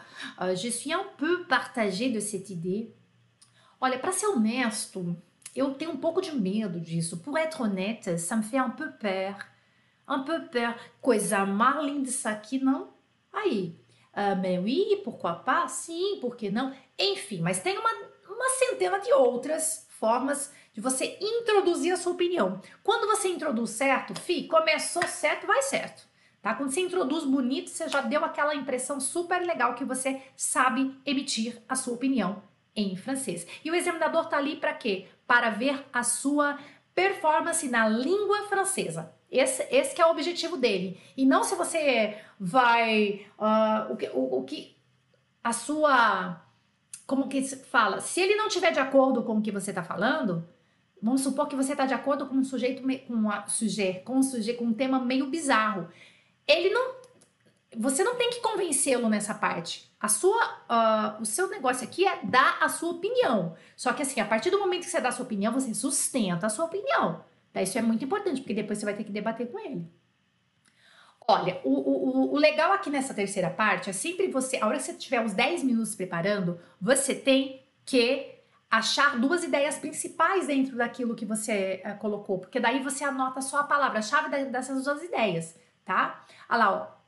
[0.55, 2.95] Je suis un peu partagée de cette idée.
[3.81, 5.13] Olha, para ser honesto,
[5.53, 7.17] eu tenho um pouco de medo disso.
[7.17, 9.35] Pour être honnête, ça me fait un peu peur.
[10.07, 10.73] Un peu peur.
[11.01, 12.93] Coisa mais linda isso aqui, não?
[13.33, 13.77] Aí.
[14.13, 15.69] Uh, mais oui, pourquoi pas?
[15.69, 16.73] Sim, por que não?
[16.97, 17.91] Enfim, mas tem uma,
[18.29, 22.61] uma centena de outras formas de você introduzir a sua opinião.
[22.83, 26.09] Quando você introduz certo, fi, começou certo, vai certo.
[26.41, 26.55] Tá?
[26.55, 31.61] Quando você introduz bonito, você já deu aquela impressão super legal que você sabe emitir
[31.69, 32.41] a sua opinião
[32.75, 33.45] em francês.
[33.63, 35.07] E o examinador tá ali para quê?
[35.27, 36.57] Para ver a sua
[36.95, 39.13] performance na língua francesa.
[39.29, 40.99] Esse, esse é o objetivo dele.
[41.15, 43.25] E não se você vai.
[43.39, 44.75] Uh, o, que, o, o que.
[45.43, 46.41] A sua.
[47.05, 47.99] Como que se fala?
[47.99, 50.47] Se ele não tiver de acordo com o que você está falando,
[51.01, 54.23] Vamos supor que você está de acordo com um sujeito com um sujeito, com um
[54.23, 55.89] sujeito com um tema meio bizarro.
[56.47, 56.95] Ele não,
[57.75, 59.91] você não tem que convencê-lo nessa parte.
[59.99, 63.55] A sua, uh, o seu negócio aqui é dar a sua opinião.
[63.75, 66.45] Só que assim, a partir do momento que você dá a sua opinião, você sustenta
[66.45, 67.23] a sua opinião.
[67.51, 67.61] Tá?
[67.61, 69.87] Isso é muito importante, porque depois você vai ter que debater com ele.
[71.27, 74.83] Olha, o, o, o legal aqui nessa terceira parte é sempre você, a hora que
[74.83, 78.30] você tiver uns 10 minutos preparando, você tem que
[78.71, 83.59] achar duas ideias principais dentro daquilo que você uh, colocou, porque daí você anota só
[83.59, 86.23] a palavra-chave dessas duas ideias, tá?
[86.49, 87.01] Olha lá, ó.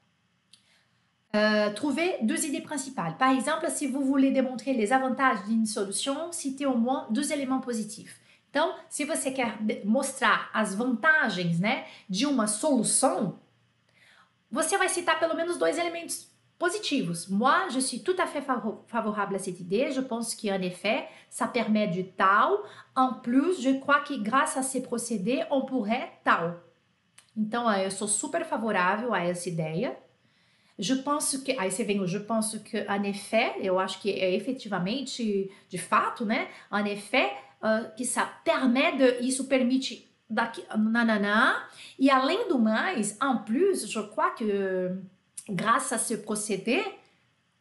[1.36, 3.18] Uh, trouver deux idées principales.
[3.18, 7.62] Par exemple, si vous voulez démontrer les avantages d'une solution, citez au moins deux éléments
[7.62, 8.20] positifs.
[8.52, 13.40] Então, se você quer mostrar as vantagens, né, de uma solução,
[14.52, 16.32] você vai citar pelo menos dois elementos
[16.64, 17.28] positivos.
[17.30, 18.42] Moi, je suis tout à fait
[18.88, 19.92] favorable à cette idée.
[19.92, 22.52] Je pense qu'en effet, ça permet du tal.
[22.96, 26.62] En plus, je crois que grâce à ces procédés, on pourrait tal.
[27.36, 29.98] Então, eu sou super favorável a essa ideia.
[30.80, 31.52] Je pense que.
[31.60, 35.78] Aí você vem o je pense que, en effet, eu acho que é efetivamente, de
[35.78, 36.48] fato, né?
[36.72, 39.28] En effet, uh, que ça permet de.
[39.28, 40.64] Isso permite daqui.
[40.78, 41.68] Nanana.
[42.00, 44.96] E além do mais, en plus, je crois que
[45.50, 46.84] grâce à ce procédé,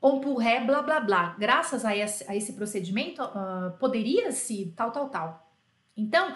[0.01, 1.37] on pourrait blá blá blá.
[1.39, 5.53] Graças a esse, a esse procedimento, uh, poderia-se tal, tal, tal.
[5.97, 6.35] Então,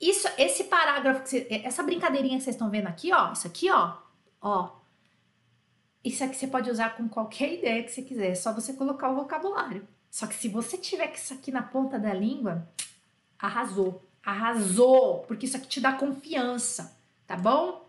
[0.00, 3.96] isso, esse parágrafo, você, essa brincadeirinha que vocês estão vendo aqui, ó, isso aqui, ó,
[4.40, 4.70] ó,
[6.04, 9.10] isso aqui você pode usar com qualquer ideia que você quiser, é só você colocar
[9.10, 9.86] o vocabulário.
[10.10, 12.68] Só que se você tiver isso aqui na ponta da língua,
[13.38, 17.81] arrasou, arrasou, porque isso aqui te dá confiança, tá bom?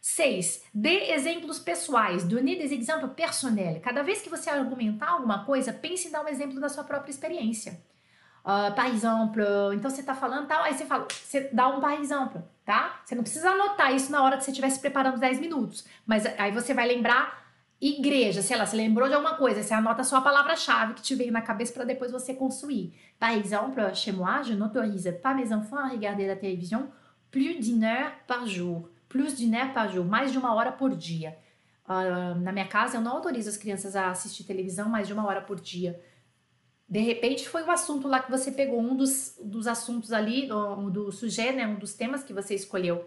[0.00, 0.64] 6.
[0.72, 2.24] Dê exemplos pessoais.
[2.24, 3.82] Donnez des exemples personnels.
[3.82, 7.10] Cada vez que você argumentar alguma coisa, pense em dar um exemplo da sua própria
[7.10, 7.80] experiência.
[8.40, 9.42] Uh, par exemple,
[9.74, 13.02] então você está falando tal, aí você fala, você dá um par exemple, tá?
[13.04, 16.24] Você não precisa anotar isso na hora que você estiver se preparando 10 minutos, mas
[16.38, 17.38] aí você vai lembrar
[17.78, 21.14] igreja, sei lá, você lembrou de alguma coisa, você anota só a palavra-chave que te
[21.14, 22.94] veio na cabeça para depois você construir.
[23.18, 26.88] Par exemple, chez moi, je n'autorise pas mes enfants à regarder la télévision
[27.30, 29.74] plus d'une heure par jour plus de né
[30.08, 31.36] mais de uma hora por dia.
[31.84, 35.26] Uh, na minha casa, eu não autorizo as crianças a assistir televisão mais de uma
[35.26, 36.00] hora por dia.
[36.88, 40.88] De repente, foi o assunto lá que você pegou, um dos, dos assuntos ali, um,
[40.88, 43.04] do sujeito, né, um dos temas que você escolheu.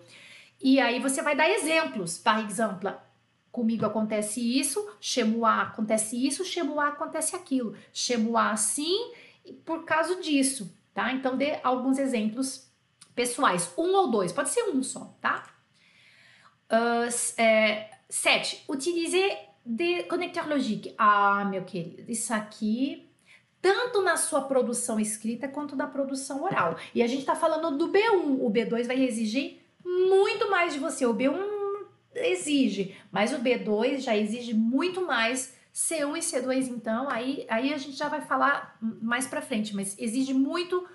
[0.61, 2.17] E aí você vai dar exemplos.
[2.17, 2.91] Par exemple,
[3.49, 7.75] comigo acontece isso, chemo A acontece isso, chemo A acontece aquilo.
[7.93, 9.13] Chemo A assim,
[9.63, 11.13] por causa disso, tá?
[11.13, 12.69] Então, dê alguns exemplos
[13.15, 13.71] pessoais.
[13.77, 15.52] Um ou dois, pode ser um só, tá?
[16.73, 17.07] Uh,
[17.37, 20.93] é, sete, utiliser de conecteurs logiques.
[20.97, 23.07] Ah, meu querido, isso aqui
[23.61, 26.75] tanto na sua produção escrita quanto na produção oral.
[26.93, 28.41] E a gente está falando do B1.
[28.41, 31.05] O B2 vai exigir muito mais de você.
[31.05, 31.39] O B1
[32.13, 35.55] exige, mas o B2 já exige muito mais.
[35.73, 39.97] C1 e C2, então, aí, aí a gente já vai falar mais para frente, mas
[39.97, 40.87] exige muito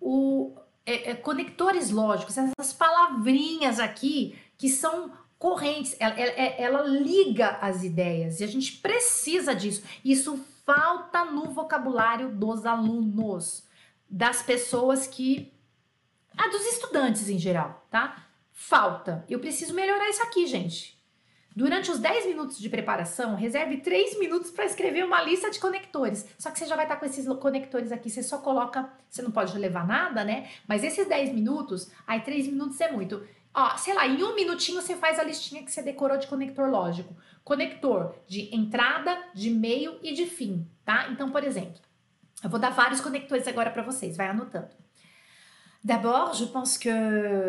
[0.00, 0.54] o
[0.86, 5.10] é, é, conectores lógicos, essas palavrinhas aqui que são
[5.40, 9.82] correntes, ela, ela, ela, liga as ideias e a gente precisa disso.
[10.04, 13.64] Isso falta no vocabulário dos alunos,
[14.08, 15.50] das pessoas que.
[16.36, 18.26] Ah, dos estudantes em geral, tá?
[18.52, 19.24] Falta.
[19.28, 21.00] Eu preciso melhorar isso aqui, gente.
[21.56, 26.26] Durante os 10 minutos de preparação, reserve 3 minutos para escrever uma lista de conectores.
[26.38, 29.30] Só que você já vai estar com esses conectores aqui, você só coloca, você não
[29.32, 30.48] pode levar nada, né?
[30.68, 33.26] Mas esses 10 minutos, aí 3 minutos é muito.
[33.52, 36.70] Ó, sei lá, em um minutinho você faz a listinha que você decorou de conector
[36.70, 37.16] lógico.
[37.42, 41.08] Conector de entrada, de meio e de fim, tá?
[41.10, 41.80] Então, por exemplo,
[42.42, 44.68] eu vou dar vários conectores agora para vocês, vai anotando.
[45.82, 46.90] D'abord, je pense que.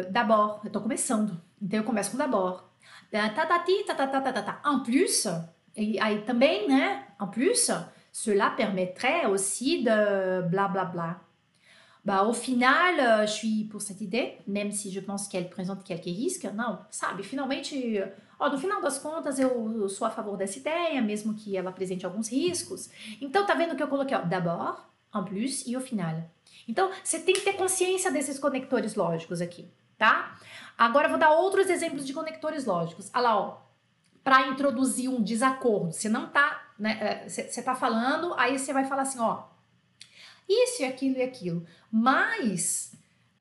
[0.10, 1.40] D'abord, eu tô começando.
[1.62, 2.64] Então eu começo com d'abord.
[3.12, 4.60] Tatati, tatatata.
[4.66, 5.26] En plus,
[5.76, 7.08] et aí também, né?
[7.20, 7.70] En plus,
[8.12, 11.22] cela permettrait aussi de bla bla bla.
[12.04, 15.84] Bah, au final, euh, je suis pour cette idée, même si je pense qu'elle présente
[15.84, 16.46] quelques risques.
[16.56, 17.76] Não, sabe, finalmente,
[18.40, 19.50] ó, no final das contas, eu,
[19.82, 22.90] eu sou a favor dessa ideia, mesmo que ela apresente alguns riscos.
[23.22, 24.80] Então, tá vendo que eu coloquei, ó, d'abord,
[25.14, 26.24] en plus e au final.
[26.68, 30.36] Então, você tem que ter consciência desses conectores lógicos aqui, tá?
[30.76, 33.12] Agora, eu vou dar outros exemplos de conectores lógicos.
[33.14, 33.58] Olha lá, ó,
[34.24, 35.92] para introduzir um desacordo.
[35.92, 37.28] Você não tá, né?
[37.28, 39.44] Você é, tá falando, aí você vai falar assim, ó,
[40.52, 41.66] isso e aquilo e aquilo.
[41.92, 42.94] Mas,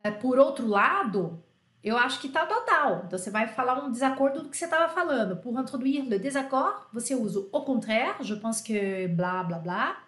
[0.02, 1.42] é, por outro lado,
[1.82, 3.04] eu acho que tá total.
[3.06, 5.36] Então, você vai falar um desacordo do que você estava falando.
[5.36, 10.04] Pour introduire le désaccord, você usa au contraire, je pense que blá, blá, blá.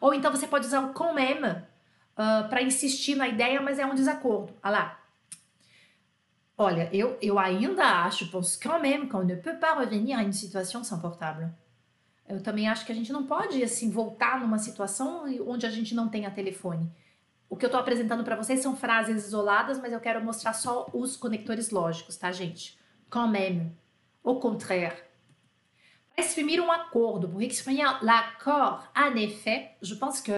[0.00, 3.86] Ou então você pode usar o quand même uh, para insistir na ideia, mas é
[3.86, 4.52] um desacordo.
[4.62, 5.00] Olha lá.
[6.56, 10.32] Olha, eu, eu ainda acho, pense quand même qu'on ne peut pas revenir à une
[10.32, 11.00] situation sans.
[12.28, 15.94] Eu também acho que a gente não pode assim voltar numa situação onde a gente
[15.94, 16.90] não tenha telefone.
[17.48, 20.86] O que eu estou apresentando para vocês são frases isoladas, mas eu quero mostrar só
[20.92, 22.78] os conectores lógicos, tá, gente?
[23.08, 23.74] Quand même,
[24.22, 25.02] au contraire.
[26.14, 30.32] Para exprimir um acordo, pour exprimer l'accord, en effet, je pense que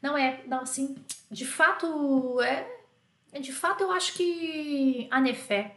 [0.00, 0.96] não é, não assim,
[1.30, 2.66] de fato é,
[3.38, 5.76] de fato eu acho que en effet.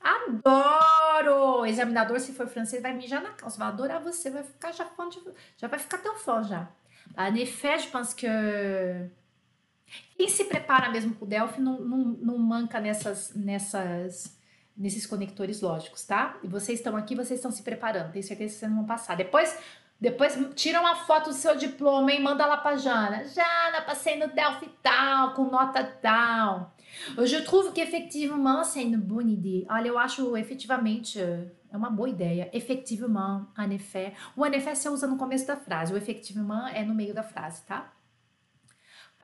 [0.00, 1.03] Adoro!
[1.28, 4.84] O examinador, se for francês, vai mijar na calça, vai adorar você, vai ficar já
[4.84, 5.20] de,
[5.56, 6.68] já vai ficar teu fã já.
[7.16, 8.28] En effet, je pense que
[10.16, 14.36] quem se prepara mesmo para o Delphi não, não, não manca nessas, nessas,
[14.76, 16.36] nesses conectores lógicos, tá?
[16.42, 19.16] E vocês estão aqui, vocês estão se preparando, tenho certeza que vocês não vão passar.
[19.16, 19.56] Depois,
[20.00, 23.24] depois tira uma foto do seu diploma e manda lá para Jana.
[23.24, 26.73] Jana, passei no Delphi tal, com nota tal.
[27.18, 29.66] Je trouve que effectivement c'est une bonne idée.
[29.68, 31.18] Olha, eu acho efetivamente
[31.74, 32.48] é uma boa ideia.
[32.52, 34.12] Effectivement, en effet.
[34.36, 37.24] O en effet você usa no começo da frase, o effectivement é no meio da
[37.24, 37.92] frase, tá?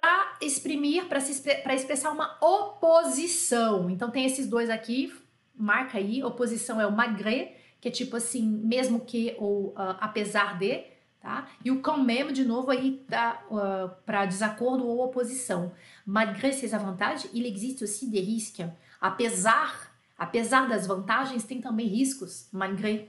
[0.01, 3.89] Para exprimir, para expressar uma oposição.
[3.89, 5.13] Então tem esses dois aqui,
[5.55, 6.25] marca aí.
[6.25, 10.85] Oposição é o malgré, que é tipo assim, mesmo que ou uh, apesar de,
[11.21, 11.49] tá?
[11.65, 15.73] E o quand même, de novo, aí tá uh, para desacordo ou oposição.
[16.07, 18.65] Malgré ces avantages, il existe aussi des risques.
[19.01, 22.49] Apesar, apesar das vantagens, tem também riscos.
[22.53, 23.09] Malgré.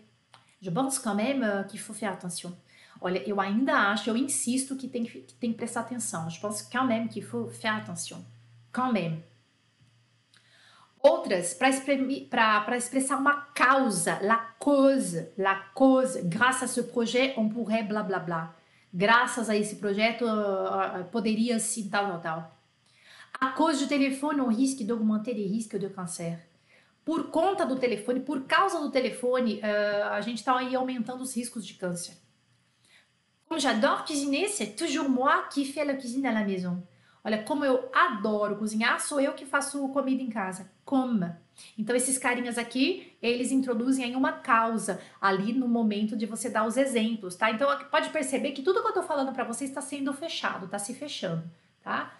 [0.61, 2.55] Je pense quand même uh, qu'il faut faire attention.
[2.99, 6.29] Olha, eu ainda acho, eu insisto que tem que, tem que prestar atenção.
[6.29, 8.23] Je pense quand même qu'il faut faire attention.
[8.71, 9.23] Quand même.
[11.03, 16.19] Outras, para expressar uma causa, la cause, la cause.
[16.25, 18.55] Grâce à ce projet, on pourrait blá blá blá.
[18.93, 22.57] Graças a esse projeto, uh, poderia sim, tal, tal, tal.
[23.39, 26.37] À cause du téléphone, on risque d'augmenter les risques de cancer.
[27.03, 31.33] Por conta do telefone, por causa do telefone, uh, a gente está aí aumentando os
[31.35, 32.15] riscos de câncer.
[33.47, 36.81] Como j'adore cuisiner, c'est toujours moi qui fais la cuisine à la maison.
[37.23, 40.71] Olha, como eu adoro cozinhar, sou eu que faço comida em casa.
[40.83, 41.35] Como.
[41.77, 46.65] Então, esses carinhas aqui, eles introduzem aí uma causa ali no momento de você dar
[46.65, 47.51] os exemplos, tá?
[47.51, 50.79] Então, pode perceber que tudo que eu tô falando para vocês está sendo fechado, tá
[50.79, 51.43] se fechando,
[51.83, 52.13] tá?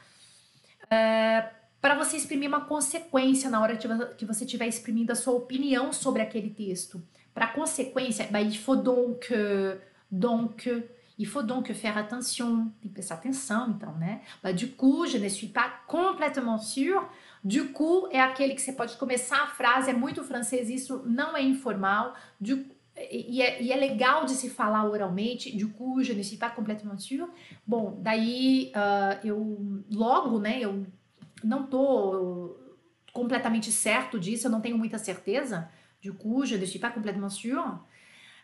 [0.90, 1.50] É,
[1.82, 6.22] para você exprimir uma consequência na hora que você estiver exprimindo a sua opinião sobre
[6.22, 7.02] aquele texto.
[7.34, 9.34] Para consequência, bah, il faut donc,
[10.12, 10.84] donc,
[11.22, 14.22] Il faut donc faire attention, tem que prestar atenção, então, né?
[14.42, 17.08] Bah, du coup, je ne suis pas complètement sûre.
[17.44, 21.38] Du coup é aquele que você pode começar a frase, é muito francês, isso não
[21.38, 22.16] é informal.
[22.40, 22.66] Du,
[23.12, 25.56] e, é, e é legal de se falar oralmente.
[25.56, 27.30] Du coup, je ne suis pas complètement sûre.
[27.68, 30.60] Bom, daí uh, eu logo, né?
[30.60, 30.88] Eu
[31.44, 32.58] não tô
[33.14, 35.70] completamente certo disso, eu não tenho muita certeza.
[36.02, 37.64] Du coup, je ne suis pas complètement sûre.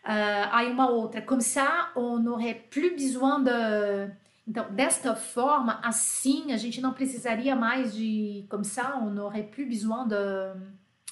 [0.04, 4.10] Uh, aí uma outra, comme ça, on n'aurait plus besoin de.
[4.46, 8.46] Então, desta forma, assim, a gente não precisaria mais de.
[8.48, 10.16] Comme ça, on n'aurait plus besoin de.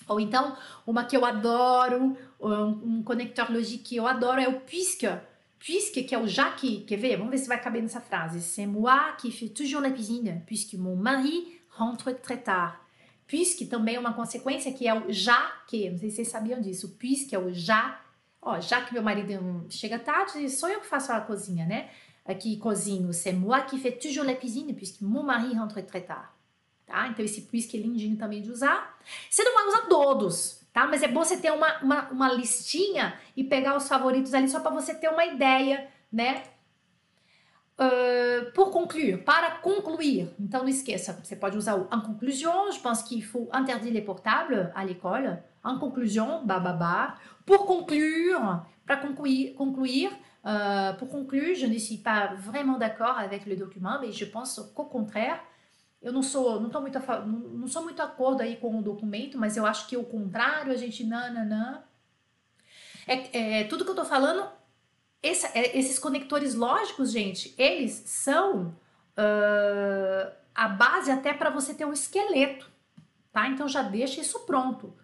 [0.09, 0.57] Ou então,
[0.87, 5.09] uma que eu adoro, um, um conector lógico que eu adoro é o puisque.
[5.59, 6.83] Puisque, que é o já que.
[6.83, 7.17] Quer ver?
[7.17, 8.41] Vamos ver se vai caber nessa frase.
[8.41, 12.81] C'est moi qui fais toujours la cuisine, puisque mon mari rentre très tard.
[13.27, 15.91] Puisque também é uma consequência que é o já que.
[15.91, 16.97] Não sei se vocês sabiam disso.
[16.99, 18.01] Puisque é o já
[18.47, 21.91] Ó, já que meu marido chega tarde, sou eu que faço a cozinha, né?
[22.25, 26.31] Aqui cozinho, c'est moi qui fais toujours la cuisine, puisque mon mari rentre très tard.
[26.87, 27.09] Tá?
[27.09, 28.97] Então esse puisque é lindinho também de usar.
[29.29, 30.87] Você não vai usar todos, tá?
[30.87, 34.61] Mas é bom você ter uma, uma, uma listinha e pegar os favoritos ali só
[34.61, 36.45] para você ter uma ideia, né?
[37.77, 40.33] Uh, pour conclure, para concluir.
[40.39, 44.03] Então não esqueça, você pode usar o en conclusion, je pense qu'il faut interdire les
[44.03, 45.43] portables à l'école.
[45.65, 47.19] En conclusion, bababa.
[47.47, 50.11] Pour conclure, para concluir, concluir
[50.45, 54.61] uh, pour conclure, je ne suis pas vraiment d'accord avec le document, mais je pense
[54.75, 55.41] qu'au contraire,
[56.03, 59.39] eu não sou, não tô muito, não, não sou muito acordo aí com o documento,
[59.39, 61.83] mas eu acho que o contrário, a gente nananã.
[63.07, 64.49] É, é, tudo que eu tô falando
[65.23, 68.77] é, esses conectores lógicos, gente, eles são
[69.17, 72.71] uh, a base até para você ter um esqueleto,
[73.33, 73.49] tá?
[73.49, 74.95] Então já deixa isso pronto.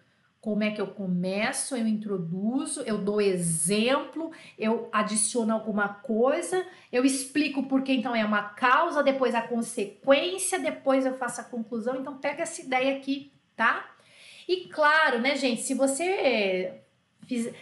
[0.43, 4.29] Como é que eu começo, eu introduzo, eu dou exemplo,
[4.59, 10.59] eu adiciono alguma coisa, eu explico por que então é uma causa, depois a consequência,
[10.59, 11.95] depois eu faço a conclusão.
[11.95, 13.89] Então pega essa ideia aqui, tá?
[14.45, 16.81] E claro, né, gente, se você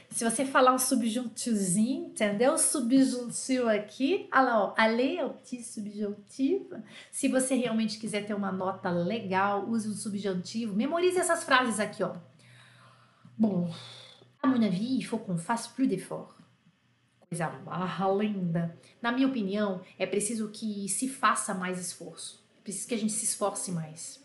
[0.10, 2.58] se você falar um subjuntivozinho, entendeu?
[2.58, 6.82] Subjuntivo aqui, olha lá, ó, aller é o petit subjuntivo.
[7.12, 10.76] Se você realmente quiser ter uma nota legal, use o subjuntivo.
[10.76, 12.16] Memorize essas frases aqui, ó.
[13.42, 13.68] Bon,
[14.44, 16.38] à mon avis, il faut qu'on fasse plus d'efforts.
[17.22, 17.52] Coisa
[18.16, 18.78] linda.
[19.02, 22.39] Na minha opinião, é preciso que se faça mais esforço.
[22.60, 24.24] É preciso que a gente se esforce mais.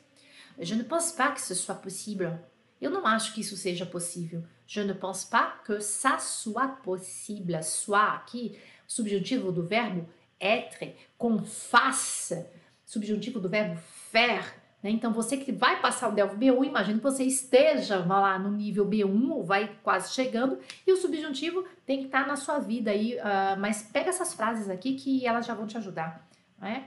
[0.59, 2.39] Je ne pense pas que ce soit possible.
[2.79, 4.45] Eu não acho que isso seja possível.
[4.67, 7.59] Je ne pense pas que ça soit possible.
[7.65, 10.07] Soit aqui, subjuntivo do verbo
[10.39, 12.45] être, com face,
[12.85, 13.81] subjuntivo do verbo
[14.13, 14.45] faire.
[14.87, 14.93] Né?
[14.93, 18.87] Então, você que vai passar o DELF B1, imagina que você esteja lá no nível
[18.87, 23.17] B1 ou vai quase chegando, e o subjuntivo tem que estar na sua vida aí.
[23.17, 26.25] Uh, mas pega essas frases aqui que elas já vão te ajudar.
[26.61, 26.85] Né?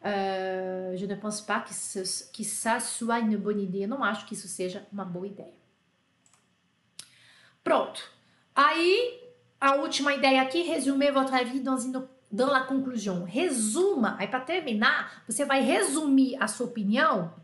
[0.00, 3.82] Uh, je ne pense pas que, ce, que ça soit une bonne idée.
[3.82, 5.52] Eu não acho que isso seja uma boa ideia.
[7.62, 8.02] Pronto.
[8.54, 9.20] Aí,
[9.60, 13.24] a última ideia aqui, resumer votre avis dans, une, dans la conclusion.
[13.24, 14.16] Resuma.
[14.18, 17.41] Aí, para terminar, você vai resumir a sua opinião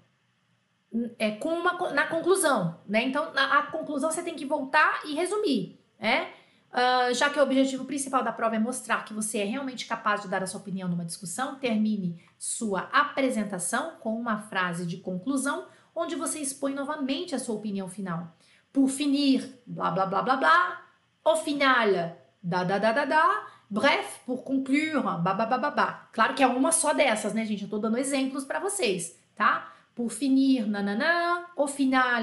[1.19, 3.03] é, com uma, na conclusão, né?
[3.03, 6.31] Então, na a conclusão você tem que voltar e resumir, né?
[6.71, 10.21] Uh, já que o objetivo principal da prova é mostrar que você é realmente capaz
[10.21, 15.67] de dar a sua opinião numa discussão, termine sua apresentação com uma frase de conclusão,
[15.95, 18.37] onde você expõe novamente a sua opinião final.
[18.71, 20.83] Por finir, blá blá blá blá blá.
[21.25, 23.47] Au final, da da da da da.
[23.71, 26.09] Bref, por blá blá blá.
[26.13, 27.65] Claro que é uma só dessas, né, gente?
[27.65, 29.73] Eu tô dando exemplos para vocês, tá?
[29.99, 31.51] Por finir, nanana.
[31.57, 32.23] Au final,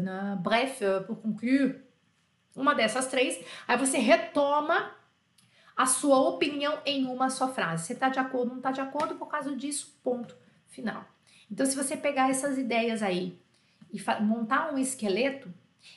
[0.00, 1.82] na, bref, por conclure
[2.54, 4.92] uma dessas três, aí você retoma
[5.76, 7.84] a sua opinião em uma só frase.
[7.84, 10.36] Você está de acordo, não está de acordo por causa disso, ponto
[10.68, 11.04] final.
[11.50, 13.36] Então, se você pegar essas ideias aí
[13.92, 15.52] e montar um esqueleto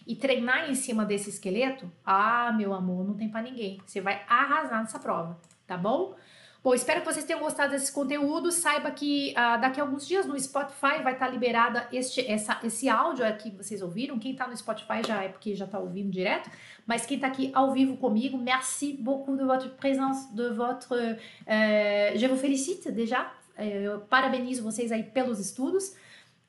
[0.08, 3.80] e treinar em cima desse esqueleto, ah, meu amor, não tem para ninguém.
[3.86, 6.16] Você vai arrasar nessa prova, tá bom?
[6.62, 8.52] Bom, espero que vocês tenham gostado desse conteúdo.
[8.52, 12.60] Saiba que uh, daqui a alguns dias no Spotify vai estar tá liberada este, essa,
[12.62, 14.20] esse áudio aqui que vocês ouviram.
[14.20, 16.50] Quem está no Spotify já é porque já está ouvindo direto.
[16.86, 20.94] Mas quem está aqui ao vivo comigo, merci beaucoup de votre présence, de votre.
[20.94, 23.32] Uh, je vous félicite déjà.
[23.58, 25.96] Uh, eu parabenizo vocês aí pelos estudos.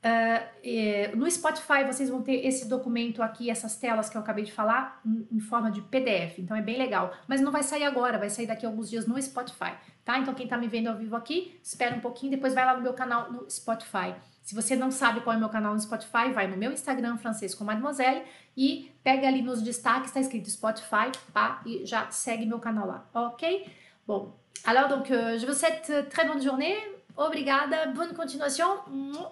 [0.03, 4.53] Uh, no Spotify vocês vão ter esse documento aqui, essas telas que eu acabei de
[4.53, 7.13] falar, em, em, forma de PDF, então é bem legal.
[7.29, 10.19] Mas não vai sair agora, vai sair daqui a alguns dias no Spotify, tá?
[10.19, 12.83] Então quem tá me vendo ao vivo aqui, espera um pouquinho, depois vai lá no
[12.83, 14.15] meu canal no Spotify.
[14.43, 17.19] Se você não sabe qual é o meu canal no Spotify, vai no meu Instagram,
[17.19, 18.23] Francês com Mademoiselle,
[18.57, 23.07] e pega ali nos destaques, tá escrito Spotify, pá, e já segue meu canal lá,
[23.13, 23.71] ok?
[24.07, 24.33] Bon,
[24.65, 27.00] alors donc, euh, je vous souhaite très bonne journée.
[27.17, 28.85] Obrigada, bonne continuação.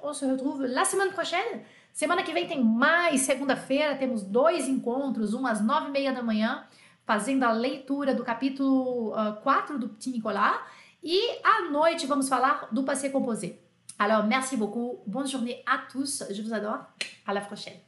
[0.02, 1.62] On se retrouve la semaine prochaine.
[1.92, 6.22] Semana que vem tem mais, segunda-feira temos dois encontros, um às nove e meia da
[6.22, 6.64] manhã,
[7.04, 10.60] fazendo a leitura do capítulo uh, 4 do Petit Nicolas.
[11.02, 13.60] E à noite vamos falar do Passé Composé.
[13.98, 15.00] Alors, merci beaucoup.
[15.06, 16.22] Bonne journée à tous.
[16.30, 16.78] Je vous adore.
[17.26, 17.87] À la prochaine.